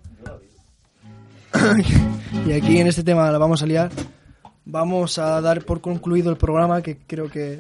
y 2.46 2.52
aquí 2.52 2.78
en 2.78 2.88
este 2.88 3.04
tema 3.04 3.32
la 3.32 3.38
vamos 3.38 3.62
a 3.62 3.66
liar. 3.66 3.92
Vamos 4.66 5.18
a 5.20 5.42
dar 5.42 5.64
por 5.64 5.82
concluido 5.82 6.32
el 6.32 6.38
programa 6.38 6.82
que 6.82 6.98
creo 6.98 7.30
que 7.30 7.60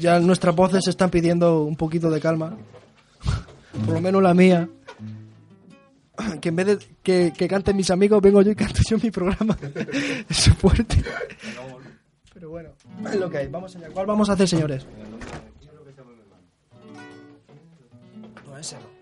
ya 0.00 0.20
nuestras 0.20 0.54
voces 0.54 0.86
están 0.86 1.10
pidiendo 1.10 1.64
un 1.64 1.76
poquito 1.76 2.10
de 2.10 2.20
calma. 2.20 2.56
por 3.84 3.94
lo 3.94 4.00
menos 4.00 4.22
la 4.22 4.34
mía. 4.34 4.68
Que 6.40 6.48
en 6.48 6.56
vez 6.56 6.66
de 6.66 6.78
que, 7.00 7.32
que 7.36 7.46
canten 7.46 7.76
mis 7.76 7.92
amigos, 7.92 8.20
vengo 8.20 8.42
yo 8.42 8.50
y 8.50 8.56
canto 8.56 8.80
yo 8.90 8.98
mi 8.98 9.08
programa. 9.08 9.56
Eso 10.28 10.50
es 10.50 10.56
fuerte. 10.56 11.00
Pero 12.34 12.50
bueno, 12.50 12.70
es 13.08 13.14
lo 13.14 13.30
que 13.30 13.38
hay. 13.38 13.46
Vamos 13.46 13.76
allá. 13.76 13.88
¿Cuál 13.90 14.06
vamos 14.06 14.28
a 14.28 14.32
hacer, 14.32 14.48
señores? 14.48 14.84
No, 18.48 18.58
ese 18.58 18.74
no. 18.74 18.97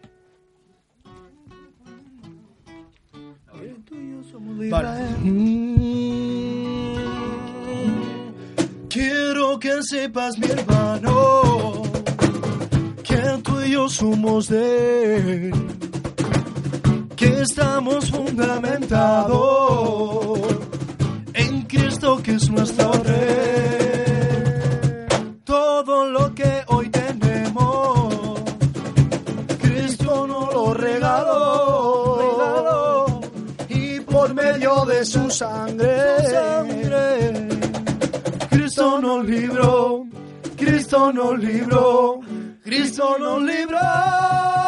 Vale. 4.71 5.01
Mm, 5.23 6.97
Quiero 8.89 9.59
que 9.59 9.83
sepas, 9.83 10.39
mi 10.39 10.47
hermano, 10.47 11.83
que 13.03 13.17
tú 13.43 13.61
y 13.61 13.73
yo 13.73 13.89
somos 13.89 14.47
de 14.49 15.53
que 17.17 17.43
estamos 17.43 18.09
fundamentados 18.11 20.39
en 21.35 21.63
Cristo 21.63 22.23
que 22.23 22.35
es 22.37 22.49
nuestro 22.51 22.93
rey. 22.93 23.86
Su 35.07 35.31
sangre, 35.31 35.95
Cristo 38.51 39.01
nos 39.01 39.25
libró, 39.25 40.05
Cristo 40.57 41.13
nos 41.13 41.39
libró, 41.39 42.21
Cristo 42.63 43.17
nos 43.19 43.43
libró. 43.43 44.66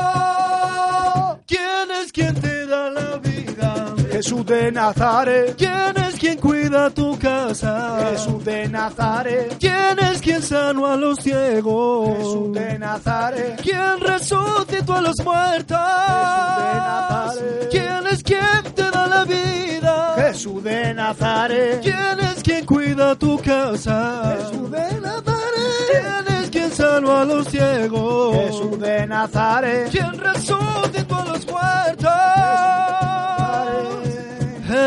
Jesús 4.19 4.45
de 4.47 4.73
Nazaret, 4.73 5.55
¿Quién 5.57 5.97
es 5.97 6.17
quien 6.17 6.39
cuida 6.39 6.91
tu 6.91 7.17
casa? 7.21 8.01
Jesús 8.11 8.45
de 8.45 8.69
Nazaret, 8.69 9.57
¿Quién 9.61 9.97
es 10.11 10.21
quien 10.21 10.43
sanó 10.43 10.87
a 10.87 10.97
los 10.97 11.21
ciegos? 11.21 12.19
Jesús 12.19 12.53
de 12.53 12.79
Nazaret, 12.81 13.61
¿Quién 13.63 14.01
resucitó 14.01 14.95
a 14.95 15.03
los 15.03 15.15
muertos? 15.25 15.79
Nazaret. 15.79 17.69
¿Quién 17.71 18.07
es 18.11 18.23
quien 18.25 18.75
te 18.75 18.91
da 18.91 19.07
la 19.07 19.25
vida? 19.25 20.15
Jesús 20.17 20.65
de 20.65 20.95
Nazaret, 20.95 21.81
¿Quién 21.81 22.19
es 22.19 22.43
quien 22.43 22.67
cuida 22.67 23.15
tu 23.15 23.39
casa? 23.39 24.37
Jesús 24.37 24.69
de 24.69 25.01
Nazaret, 25.01 25.93
¿Quién 25.93 26.37
es 26.43 26.51
quien 26.51 26.73
sanó 26.73 27.19
a 27.19 27.25
los 27.25 27.47
ciegos? 27.47 28.35
Jesús 28.35 28.81
de 28.81 29.07
Nazaret, 29.07 29.89
¿Quién 29.93 30.19
resucitó 30.19 31.15
a 31.15 31.25
los 31.25 31.47
muertos? 31.47 33.08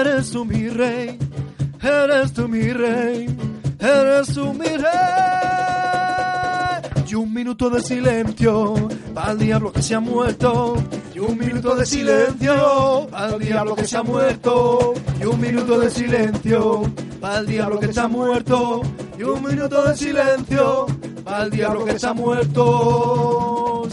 Eres 0.01 0.31
tú 0.31 0.45
mi 0.45 0.67
rey, 0.67 1.19
eres 1.79 2.33
tú 2.33 2.47
mi 2.47 2.73
rey, 2.73 3.27
eres 3.77 4.33
tú 4.33 4.51
mi 4.51 4.65
rey. 4.65 4.91
Y 7.07 7.13
un 7.13 7.31
minuto 7.31 7.69
de 7.69 7.81
silencio 7.81 8.89
el 9.29 9.37
diablo 9.37 9.71
que 9.71 9.83
se 9.83 9.93
ha 9.93 9.99
muerto. 9.99 10.83
Y 11.13 11.19
un 11.19 11.37
minuto 11.37 11.75
de 11.75 11.85
silencio 11.85 13.09
al 13.11 13.37
diablo 13.37 13.75
que 13.75 13.85
se 13.85 13.97
ha 13.97 14.01
muerto. 14.01 14.95
Y 15.19 15.25
un 15.25 15.39
minuto 15.39 15.79
de 15.79 15.91
silencio 15.91 16.81
al 17.21 17.45
diablo 17.45 17.79
que 17.79 17.99
ha 17.99 18.07
muerto. 18.07 18.81
Y 19.19 19.23
un 19.23 19.43
minuto 19.43 19.83
de 19.83 19.95
silencio 19.95 20.87
al 21.25 21.51
diablo 21.51 21.85
que 21.85 21.95
ha 22.03 22.13
muerto. 22.13 23.87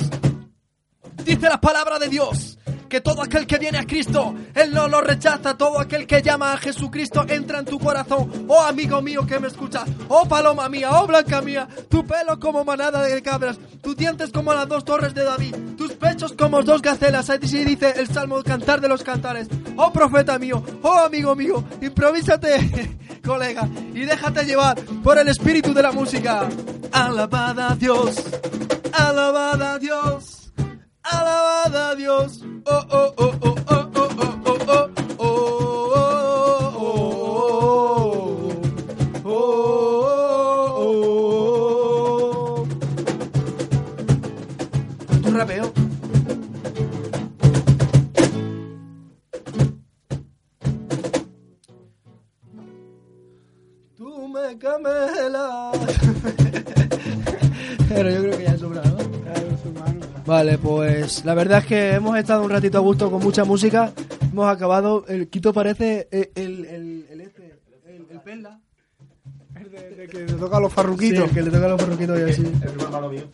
Dice 1.23 1.49
la 1.51 1.61
palabra 1.61 1.99
de 1.99 2.09
Dios 2.09 2.58
que 2.89 3.01
todo 3.01 3.23
aquel 3.23 3.47
que 3.47 3.59
viene 3.59 3.79
a 3.79 3.87
Cristo, 3.87 4.35
Él 4.55 4.73
no 4.73 4.89
lo 4.89 5.01
rechaza. 5.01 5.57
Todo 5.57 5.79
aquel 5.79 6.07
que 6.07 6.23
llama 6.23 6.53
a 6.53 6.57
Jesucristo 6.57 7.25
entra 7.29 7.59
en 7.59 7.65
tu 7.65 7.79
corazón. 7.79 8.47
Oh 8.49 8.61
amigo 8.61 9.01
mío 9.03 9.27
que 9.27 9.39
me 9.39 9.49
escuchas, 9.49 9.89
oh 10.09 10.27
paloma 10.27 10.69
mía, 10.69 10.91
oh 10.93 11.07
blanca 11.07 11.41
mía, 11.43 11.69
tu 11.89 12.07
pelo 12.07 12.39
como 12.39 12.65
manada 12.65 13.03
de 13.03 13.23
cabras, 13.23 13.59
tus 13.83 13.97
dientes 13.97 14.31
como 14.33 14.55
las 14.55 14.69
dos 14.69 14.85
torres 14.85 15.15
de 15.15 15.25
David, 15.25 15.55
tus 15.77 15.93
pechos 15.93 16.33
como 16.33 16.63
dos 16.63 16.83
gacelas. 16.83 17.31
Ahí 17.31 17.39
sí 17.43 17.65
dice 17.65 17.95
el 17.97 18.09
salmo 18.09 18.43
cantar 18.43 18.81
de 18.81 18.89
los 18.89 19.03
cantares. 19.03 19.49
Oh 19.77 19.93
profeta 19.93 20.39
mío, 20.39 20.63
oh 20.83 20.99
amigo 20.99 21.35
mío, 21.37 21.63
improvísate, 21.81 22.97
colega, 23.25 23.69
y 23.95 24.01
déjate 24.01 24.45
llevar 24.45 24.77
por 25.03 25.19
el 25.19 25.29
espíritu 25.29 25.75
de 25.75 25.83
la 25.83 25.93
música. 25.93 26.49
Alabada 26.93 27.73
a 27.73 27.77
Dios, 27.77 28.17
alabada 28.93 29.79
Dios. 29.79 30.48
Alabada 31.05 31.95
Dios. 31.97 32.43
Oh, 32.67 32.87
oh, 32.91 33.15
oh, 33.19 33.39
oh, 33.43 33.57
oh, 33.69 33.91
oh, 33.97 34.09
oh, 34.19 34.41
oh. 34.47 34.91
oh. 34.97 34.98
Vale, 60.39 60.57
pues 60.57 61.25
la 61.25 61.35
verdad 61.35 61.59
es 61.59 61.67
que 61.67 61.95
hemos 61.95 62.17
estado 62.17 62.45
un 62.45 62.51
ratito 62.51 62.79
a 62.79 62.81
gusto 62.81 63.11
con 63.11 63.21
mucha 63.21 63.45
música. 63.45 63.93
Hemos 64.23 64.47
acabado. 64.49 65.05
El 65.09 65.27
Quito 65.27 65.53
parece 65.53 66.07
el, 66.13 66.31
el, 66.37 66.65
el, 66.65 67.07
el 67.11 67.21
este, 67.23 67.59
el, 67.89 68.07
el 68.09 68.21
Perla. 68.21 68.61
El 69.57 69.69
de, 69.73 69.91
de 69.97 70.07
que 70.07 70.19
le 70.27 70.33
toca 70.35 70.59
a 70.59 70.61
los 70.61 70.71
Sí, 70.71 70.77
farruquitos. 70.77 71.25
el 71.25 71.31
que 71.35 71.43
le 71.43 71.51
toca 71.51 71.67
a 71.67 71.71
los 71.71 71.83
perruquitos 71.83 72.21
y 72.21 72.23
así. 72.23 72.43
El 72.43 73.11
mío. 73.11 73.25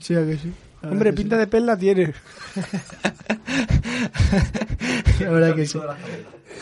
Sí, 0.00 0.16
a 0.16 0.26
que 0.26 0.36
sí. 0.38 0.52
Hombre, 0.82 1.10
que 1.10 1.16
pinta 1.16 1.36
de 1.38 1.46
perla 1.46 1.76
tiene. 1.76 2.12
La 5.20 5.30
verdad 5.30 5.54
que 5.54 5.66
sí. 5.66 5.78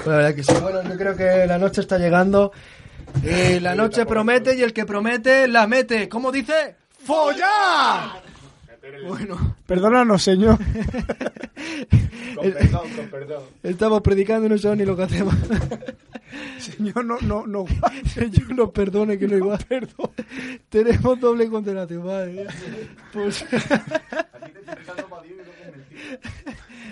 La 0.04 0.12
verdad 0.16 0.34
que 0.34 0.44
sí. 0.44 0.52
Bueno, 0.60 0.82
yo 0.82 0.98
creo 0.98 1.16
que 1.16 1.46
la 1.46 1.56
noche 1.56 1.80
está 1.80 1.96
llegando. 1.96 2.52
Eh, 3.24 3.58
la 3.62 3.74
noche 3.74 4.04
promete 4.04 4.54
y 4.54 4.60
el 4.60 4.74
que 4.74 4.84
promete 4.84 5.48
la 5.48 5.66
mete. 5.66 6.10
¿Cómo 6.10 6.30
dice? 6.30 6.76
¡Follar! 7.06 8.20
Bueno, 9.06 9.56
Perdónanos, 9.66 10.22
señor. 10.22 10.58
Con 12.34 12.50
perdón, 12.52 12.80
con 12.96 13.06
perdón. 13.08 13.42
estamos 13.62 14.00
predicando 14.00 14.46
y 14.46 14.50
no 14.50 14.58
sabemos 14.58 14.78
ni 14.78 14.86
lo 14.86 14.96
que 14.96 15.02
hacemos. 15.02 15.34
Señor, 16.58 17.04
no, 17.04 17.18
no, 17.20 17.46
no. 17.46 17.66
Señor 18.14 18.54
nos 18.54 18.70
perdone 18.70 19.18
que 19.18 19.28
no 19.28 19.36
igual. 19.36 19.58
Perdón. 19.68 20.10
Tenemos 20.68 21.20
doble 21.20 21.48
condenación, 21.48 22.04
madre 22.06 22.32
mía. 22.32 22.46
Pues- 23.12 23.44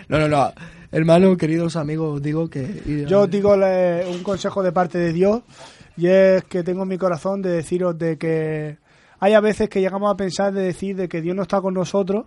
No, 0.08 0.18
no, 0.18 0.28
no. 0.28 0.52
Hermano, 0.92 1.36
queridos 1.36 1.76
amigos, 1.76 2.16
os 2.16 2.22
digo 2.22 2.50
que... 2.50 3.06
Yo 3.08 3.22
os 3.22 3.30
digo 3.30 3.54
un 3.54 4.22
consejo 4.22 4.62
de 4.62 4.72
parte 4.72 4.98
de 4.98 5.12
Dios 5.12 5.42
y 5.96 6.06
es 6.08 6.44
que 6.44 6.62
tengo 6.62 6.82
en 6.82 6.88
mi 6.88 6.98
corazón 6.98 7.42
de 7.42 7.50
deciros 7.50 7.96
de 7.98 8.18
que 8.18 8.76
hay 9.20 9.34
a 9.34 9.40
veces 9.40 9.68
que 9.68 9.80
llegamos 9.80 10.12
a 10.12 10.16
pensar 10.16 10.52
de 10.52 10.62
decir 10.62 10.96
de 10.96 11.08
que 11.08 11.20
Dios 11.20 11.36
no 11.36 11.42
está 11.42 11.60
con 11.60 11.74
nosotros, 11.74 12.26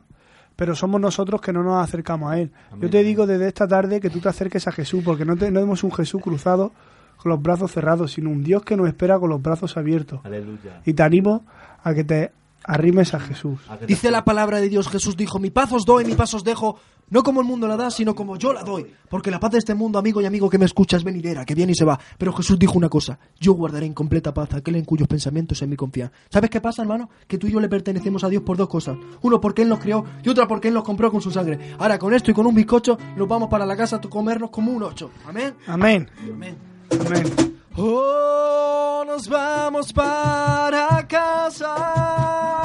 pero 0.56 0.76
somos 0.76 1.02
nosotros 1.02 1.42
que 1.42 1.52
no 1.52 1.64
nos 1.64 1.84
acercamos 1.84 2.32
a 2.32 2.40
Él. 2.40 2.52
Yo 2.80 2.90
te 2.90 3.04
digo 3.04 3.26
desde 3.26 3.48
esta 3.48 3.68
tarde 3.68 4.00
que 4.00 4.10
tú 4.10 4.20
te 4.20 4.30
acerques 4.30 4.68
a 4.68 4.72
Jesús, 4.72 5.04
porque 5.04 5.26
no, 5.26 5.36
te- 5.36 5.50
no 5.50 5.60
tenemos 5.60 5.84
un 5.84 5.92
Jesús 5.92 6.22
cruzado 6.22 6.72
con 7.18 7.32
los 7.32 7.42
brazos 7.42 7.72
cerrados, 7.72 8.12
sino 8.12 8.30
un 8.30 8.44
Dios 8.44 8.64
que 8.64 8.78
nos 8.78 8.88
espera 8.88 9.18
con 9.20 9.30
los 9.30 9.42
brazos 9.42 9.76
abiertos. 9.78 10.20
Aleluya. 10.24 10.82
Y 10.86 10.94
te 10.94 11.02
animo 11.04 11.44
a 11.84 11.94
que 11.94 12.04
te 12.04 12.32
arrimes 12.64 13.14
a 13.14 13.20
Jesús. 13.20 13.60
¿A 13.70 13.78
qué 13.78 13.86
te 13.86 13.94
Dice 13.94 14.12
la 14.12 14.24
palabra 14.26 14.60
de 14.60 14.70
Dios, 14.70 14.88
Jesús 14.88 15.16
dijo, 15.16 15.40
mi 15.40 15.50
paz 15.50 15.72
os 15.72 15.86
doy, 15.86 16.06
mi 16.06 16.16
paz 16.16 16.34
os 16.34 16.44
dejo, 16.44 16.78
no 17.10 17.24
como 17.24 17.42
el 17.42 17.48
mundo 17.48 17.68
la 17.68 17.78
da, 17.78 17.92
sino 17.92 18.16
como 18.16 18.38
yo 18.38 18.54
la 18.54 18.64
doy. 18.64 18.86
Porque 19.10 19.30
la 19.30 19.40
paz 19.40 19.52
de 19.52 19.58
este 19.60 19.76
mundo, 19.76 20.00
amigo 20.00 20.22
y 20.22 20.26
amigo 20.26 20.50
que 20.50 20.58
me 20.58 20.66
escucha, 20.66 20.98
es 20.98 21.04
venidera, 21.04 21.46
que 21.46 21.56
viene 21.56 21.74
y 21.74 21.76
se 21.76 21.86
va. 21.86 22.00
Pero 22.18 22.34
Jesús 22.34 22.58
dijo 22.58 22.74
una 22.78 22.90
cosa, 22.90 23.20
yo 23.40 23.54
guardaré 23.54 23.86
en 23.86 23.94
completa 23.94 24.34
paz 24.34 24.54
a 24.54 24.58
aquel 24.58 24.76
en 24.78 24.86
cuyos 24.86 25.08
pensamientos 25.08 25.62
en 25.62 25.70
mi 25.70 25.76
confía. 25.76 26.12
¿Sabes 26.30 26.50
qué 26.50 26.62
pasa, 26.62 26.82
hermano? 26.82 27.10
Que 27.28 27.38
tú 27.38 27.48
y 27.48 27.52
yo 27.52 27.60
le 27.60 27.70
pertenecemos 27.70 28.24
a 28.24 28.30
Dios 28.30 28.44
por 28.44 28.58
dos 28.58 28.68
cosas. 28.68 28.98
Uno, 29.22 29.40
porque 29.40 29.62
Él 29.62 29.70
nos 29.70 29.80
creó, 29.80 30.06
y 30.24 30.30
otra, 30.30 30.48
porque 30.48 30.70
Él 30.70 30.74
nos 30.74 30.84
compró 30.84 31.12
con 31.12 31.22
su 31.22 31.32
sangre. 31.32 31.76
Ahora, 31.78 32.00
con 32.00 32.14
esto 32.14 32.32
y 32.32 32.34
con 32.34 32.46
un 32.46 32.56
bizcocho, 32.56 32.98
nos 33.16 33.28
vamos 33.28 33.50
para 33.50 33.66
la 33.66 33.76
casa 33.76 33.98
a 33.98 34.02
comernos 34.02 34.50
como 34.50 34.72
un 34.72 34.84
ocho. 34.84 35.12
Amén. 35.26 35.54
Amén. 35.68 36.10
Amén. 36.32 36.58
Amén. 37.06 37.53
Oh, 37.76 39.04
nos 39.06 39.28
vamos 39.28 39.92
para 39.92 41.04
casa. 41.08 42.63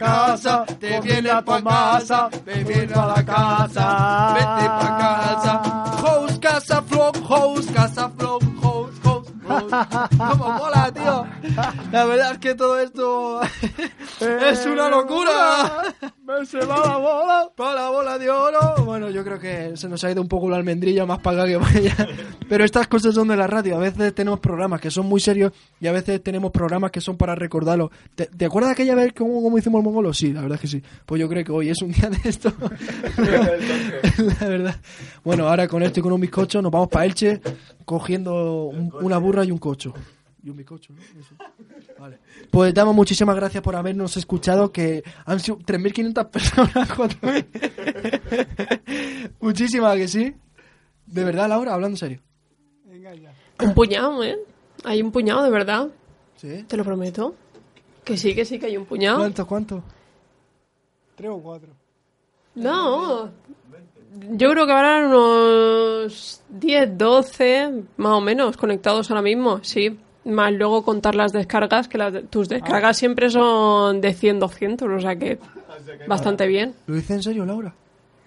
Casa, 0.00 0.64
te 0.80 1.00
vienes 1.00 1.42
para 1.44 1.62
casa, 1.62 2.30
me 2.46 2.64
vienes 2.64 2.92
para 2.92 3.06
la 3.16 3.24
casa. 3.24 4.34
Vete 4.34 4.66
para 4.80 4.96
casa. 4.98 5.52
House, 6.00 6.38
casa, 6.38 6.82
flow, 6.82 7.12
house, 7.28 7.66
casa, 7.66 8.10
flow, 8.16 8.38
Como 9.70 10.52
mola, 10.52 10.92
tío. 10.92 11.26
La 11.92 12.04
verdad 12.04 12.32
es 12.32 12.38
que 12.38 12.54
todo 12.54 12.78
esto 12.78 13.40
es 14.20 14.66
una 14.66 14.88
locura. 14.88 15.94
Me 16.24 16.44
se 16.46 16.64
va 16.64 16.86
la 16.86 16.96
bola. 16.96 17.50
Para 17.56 17.74
la 17.74 17.90
bola 17.90 18.18
de 18.18 18.30
oro. 18.30 18.84
Bueno, 18.84 19.10
yo 19.10 19.24
creo 19.24 19.38
que 19.38 19.76
se 19.76 19.88
nos 19.88 20.02
ha 20.04 20.10
ido 20.10 20.22
un 20.22 20.28
poco 20.28 20.48
la 20.50 20.56
almendrilla 20.56 21.06
más 21.06 21.18
para 21.20 21.42
acá 21.42 21.52
que 21.52 21.58
para 21.58 21.78
allá. 21.78 22.08
Pero 22.48 22.64
estas 22.64 22.88
cosas 22.88 23.14
son 23.14 23.28
de 23.28 23.36
la 23.36 23.46
radio. 23.46 23.76
A 23.76 23.78
veces 23.78 24.14
tenemos 24.14 24.40
programas 24.40 24.80
que 24.80 24.90
son 24.90 25.06
muy 25.06 25.20
serios 25.20 25.52
y 25.80 25.86
a 25.86 25.92
veces 25.92 26.22
tenemos 26.22 26.50
programas 26.50 26.90
que 26.90 27.00
son 27.00 27.16
para 27.16 27.34
recordarlo. 27.34 27.90
¿Te, 28.14 28.26
te 28.26 28.44
acuerdas 28.44 28.72
aquella 28.72 28.94
vez 28.94 29.12
cómo, 29.16 29.42
cómo 29.42 29.58
hicimos 29.58 29.80
el 29.80 29.84
mongolo? 29.84 30.12
Sí, 30.12 30.32
la 30.32 30.42
verdad 30.42 30.56
es 30.56 30.60
que 30.60 30.68
sí. 30.68 30.82
Pues 31.06 31.20
yo 31.20 31.28
creo 31.28 31.44
que 31.44 31.52
hoy 31.52 31.70
es 31.70 31.80
un 31.82 31.92
día 31.92 32.10
de 32.10 32.28
esto. 32.28 32.52
la 34.40 34.46
verdad. 34.48 34.76
Bueno, 35.24 35.48
ahora 35.48 35.68
con 35.68 35.82
esto 35.82 36.00
y 36.00 36.02
con 36.02 36.12
un 36.12 36.20
bizcocho 36.20 36.60
nos 36.62 36.72
vamos 36.72 36.88
para 36.88 37.04
Elche 37.06 37.40
cogiendo 37.90 38.64
un- 38.66 38.92
una 39.02 39.18
burra 39.18 39.44
y 39.44 39.50
un 39.50 39.58
cocho. 39.58 39.92
Y 40.42 40.48
un 40.48 40.56
bizcocho, 40.56 40.94
¿no? 40.94 41.00
Eso. 41.02 41.34
Vale. 41.98 42.18
Pues 42.50 42.72
damos 42.72 42.94
muchísimas 42.94 43.36
gracias 43.36 43.62
por 43.62 43.76
habernos 43.76 44.16
escuchado, 44.16 44.72
que 44.72 45.02
han 45.26 45.38
sido 45.40 45.58
3.500 45.58 46.30
personas. 46.30 46.88
4.000. 46.96 49.30
muchísimas, 49.40 49.96
que 49.96 50.08
sí. 50.08 50.34
De 51.06 51.24
verdad, 51.24 51.48
Laura, 51.48 51.74
hablando 51.74 51.94
en 51.94 51.98
serio. 51.98 52.20
Venga 52.84 53.14
ya. 53.14 53.32
Un 53.62 53.74
puñado, 53.74 54.22
¿eh? 54.24 54.38
Hay 54.84 55.02
un 55.02 55.12
puñado, 55.12 55.42
de 55.42 55.50
verdad. 55.50 55.88
¿Sí? 56.36 56.64
Te 56.66 56.76
lo 56.76 56.84
prometo. 56.84 57.34
Que 58.04 58.16
sí, 58.16 58.34
que 58.34 58.44
sí, 58.44 58.58
que 58.58 58.66
hay 58.66 58.76
un 58.76 58.86
puñado. 58.86 59.18
¿Cuánto, 59.18 59.46
cuánto? 59.46 59.82
Tres 61.16 61.30
o 61.30 61.38
cuatro. 61.42 61.70
No. 62.54 63.30
Yo 64.32 64.50
creo 64.50 64.66
que 64.66 64.72
habrán 64.72 65.06
unos 65.06 66.42
10, 66.48 66.98
12, 66.98 67.70
más 67.96 68.12
o 68.12 68.20
menos, 68.20 68.56
conectados 68.56 69.10
ahora 69.10 69.22
mismo, 69.22 69.60
sí. 69.62 69.98
Más 70.24 70.52
luego 70.52 70.82
contar 70.82 71.14
las 71.14 71.32
descargas, 71.32 71.88
que 71.88 71.96
las 71.96 72.12
de- 72.12 72.22
tus 72.22 72.48
descargas 72.48 72.96
siempre 72.98 73.30
son 73.30 74.00
de 74.00 74.12
100, 74.12 74.38
200, 74.40 74.88
o 74.88 75.00
sea 75.00 75.16
que 75.16 75.38
bastante 76.08 76.46
bien. 76.46 76.74
¿Lo 76.86 76.94
dice 76.96 77.14
en 77.14 77.22
serio, 77.22 77.46
Laura? 77.46 77.72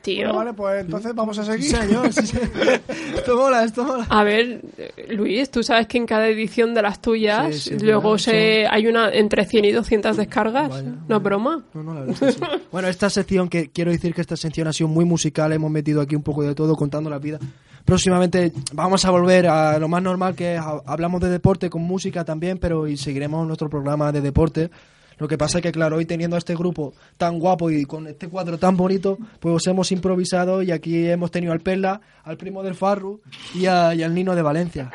Tío. 0.03 0.33
Bueno, 0.33 0.53
vale, 0.53 0.53
pues 0.53 0.81
entonces 0.81 1.15
vamos 1.15 1.37
a 1.39 1.45
seguir. 1.45 1.63
Sí, 1.63 1.75
señor, 1.75 2.11
sí, 2.11 2.27
señor. 2.27 2.49
Esto 3.15 3.37
mola, 3.37 3.63
esto 3.63 3.85
mola. 3.85 4.05
A 4.09 4.23
ver, 4.25 4.59
eh, 4.77 5.07
Luis, 5.11 5.49
tú 5.49 5.63
sabes 5.63 5.87
que 5.87 5.97
en 5.97 6.05
cada 6.05 6.27
edición 6.27 6.73
de 6.73 6.81
las 6.81 7.01
tuyas 7.01 7.55
Sí, 7.55 7.77
sí, 7.79 7.85
luego 7.85 8.17
se 8.17 8.67
hay 8.67 8.87
una 8.87 9.09
entre 9.13 9.45
100 9.45 9.63
y 9.63 9.71
200 9.71 10.17
descargas. 10.17 10.69
Vaya, 10.69 10.93
no 11.07 11.15
es 11.15 11.23
broma. 11.23 11.63
No, 11.73 11.83
no, 11.83 11.93
la 11.93 12.01
verdad 12.01 12.15
es 12.29 12.35
que 12.35 12.45
sí. 12.45 12.51
Bueno, 12.71 12.89
esta 12.89 13.09
sección, 13.09 13.47
que 13.47 13.69
quiero 13.69 13.91
decir 13.91 14.13
que 14.13 14.19
esta 14.19 14.35
sección 14.35 14.67
ha 14.67 14.73
sido 14.73 14.89
muy 14.89 15.05
musical, 15.05 15.53
hemos 15.53 15.71
metido 15.71 16.01
aquí 16.01 16.15
un 16.17 16.23
poco 16.23 16.43
de 16.43 16.53
todo 16.53 16.75
contando 16.75 17.09
la 17.09 17.19
vida. 17.19 17.39
próximamente 17.85 18.51
vamos 18.73 19.05
a 19.05 19.11
volver 19.11 19.47
a 19.47 19.79
lo 19.79 19.87
más 19.87 20.03
normal 20.03 20.35
que 20.35 20.55
es, 20.55 20.61
hablamos 20.85 21.21
de 21.21 21.29
deporte 21.29 21.69
con 21.69 21.81
música 21.81 22.25
también, 22.25 22.57
pero 22.57 22.87
y 22.87 22.97
seguiremos 22.97 23.47
nuestro 23.47 23.69
programa 23.69 24.11
de 24.11 24.19
deporte. 24.19 24.69
Lo 25.17 25.27
que 25.27 25.37
pasa 25.37 25.59
es 25.59 25.61
que, 25.61 25.71
claro, 25.71 25.97
hoy 25.97 26.05
teniendo 26.05 26.35
a 26.35 26.39
este 26.39 26.55
grupo 26.55 26.93
tan 27.17 27.39
guapo 27.39 27.69
y 27.69 27.85
con 27.85 28.07
este 28.07 28.27
cuadro 28.27 28.57
tan 28.57 28.77
bonito, 28.77 29.17
pues 29.39 29.55
os 29.55 29.67
hemos 29.67 29.91
improvisado 29.91 30.61
y 30.61 30.71
aquí 30.71 31.07
hemos 31.07 31.31
tenido 31.31 31.53
al 31.53 31.59
Perla, 31.59 32.01
al 32.23 32.37
primo 32.37 32.63
del 32.63 32.75
Farru 32.75 33.21
y 33.53 33.65
al 33.65 34.13
Nino 34.13 34.35
de 34.35 34.41
Valencia. 34.41 34.91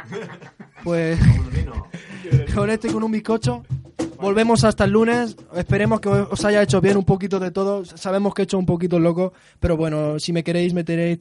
Pues 0.84 1.18
con 2.54 2.70
este 2.70 2.88
y 2.88 2.92
con 2.92 3.02
un 3.02 3.12
bizcocho. 3.12 3.64
Volvemos 4.20 4.64
hasta 4.64 4.84
el 4.84 4.90
lunes. 4.90 5.36
Esperemos 5.54 6.00
que 6.00 6.08
os 6.08 6.44
haya 6.44 6.62
hecho 6.62 6.80
bien 6.80 6.96
un 6.96 7.04
poquito 7.04 7.38
de 7.38 7.50
todo. 7.50 7.84
Sabemos 7.84 8.34
que 8.34 8.42
he 8.42 8.44
hecho 8.44 8.58
un 8.58 8.66
poquito 8.66 8.98
loco, 8.98 9.32
pero 9.60 9.76
bueno, 9.76 10.18
si 10.18 10.32
me 10.32 10.42
queréis, 10.42 10.74
me 10.74 10.82
tenéis 10.82 11.20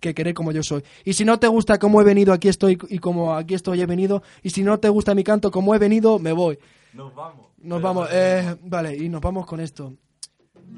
que 0.00 0.14
querer 0.14 0.34
como 0.34 0.52
yo 0.52 0.62
soy. 0.62 0.82
Y 1.04 1.14
si 1.14 1.24
no 1.24 1.38
te 1.38 1.48
gusta 1.48 1.78
cómo 1.78 2.00
he 2.00 2.04
venido, 2.04 2.32
aquí 2.32 2.48
estoy 2.48 2.78
y 2.88 2.98
como 2.98 3.34
aquí 3.34 3.54
estoy 3.54 3.80
he 3.80 3.86
venido. 3.86 4.22
Y 4.42 4.50
si 4.50 4.62
no 4.62 4.78
te 4.78 4.88
gusta 4.88 5.14
mi 5.14 5.24
canto 5.24 5.50
como 5.50 5.74
he 5.74 5.78
venido, 5.78 6.18
me 6.18 6.32
voy. 6.32 6.58
Nos 6.92 7.14
vamos. 7.14 7.46
Nos 7.58 7.82
vamos, 7.82 8.08
eh, 8.12 8.56
vale, 8.62 8.96
y 8.96 9.08
nos 9.08 9.20
vamos 9.20 9.46
con 9.46 9.60
esto. 9.60 9.94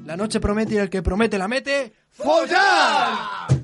La 0.05 0.15
noche 0.17 0.39
promete 0.39 0.75
y 0.75 0.77
el 0.77 0.89
que 0.89 1.01
promete 1.01 1.37
la 1.37 1.47
mete. 1.47 1.93
¡Follar! 2.09 3.60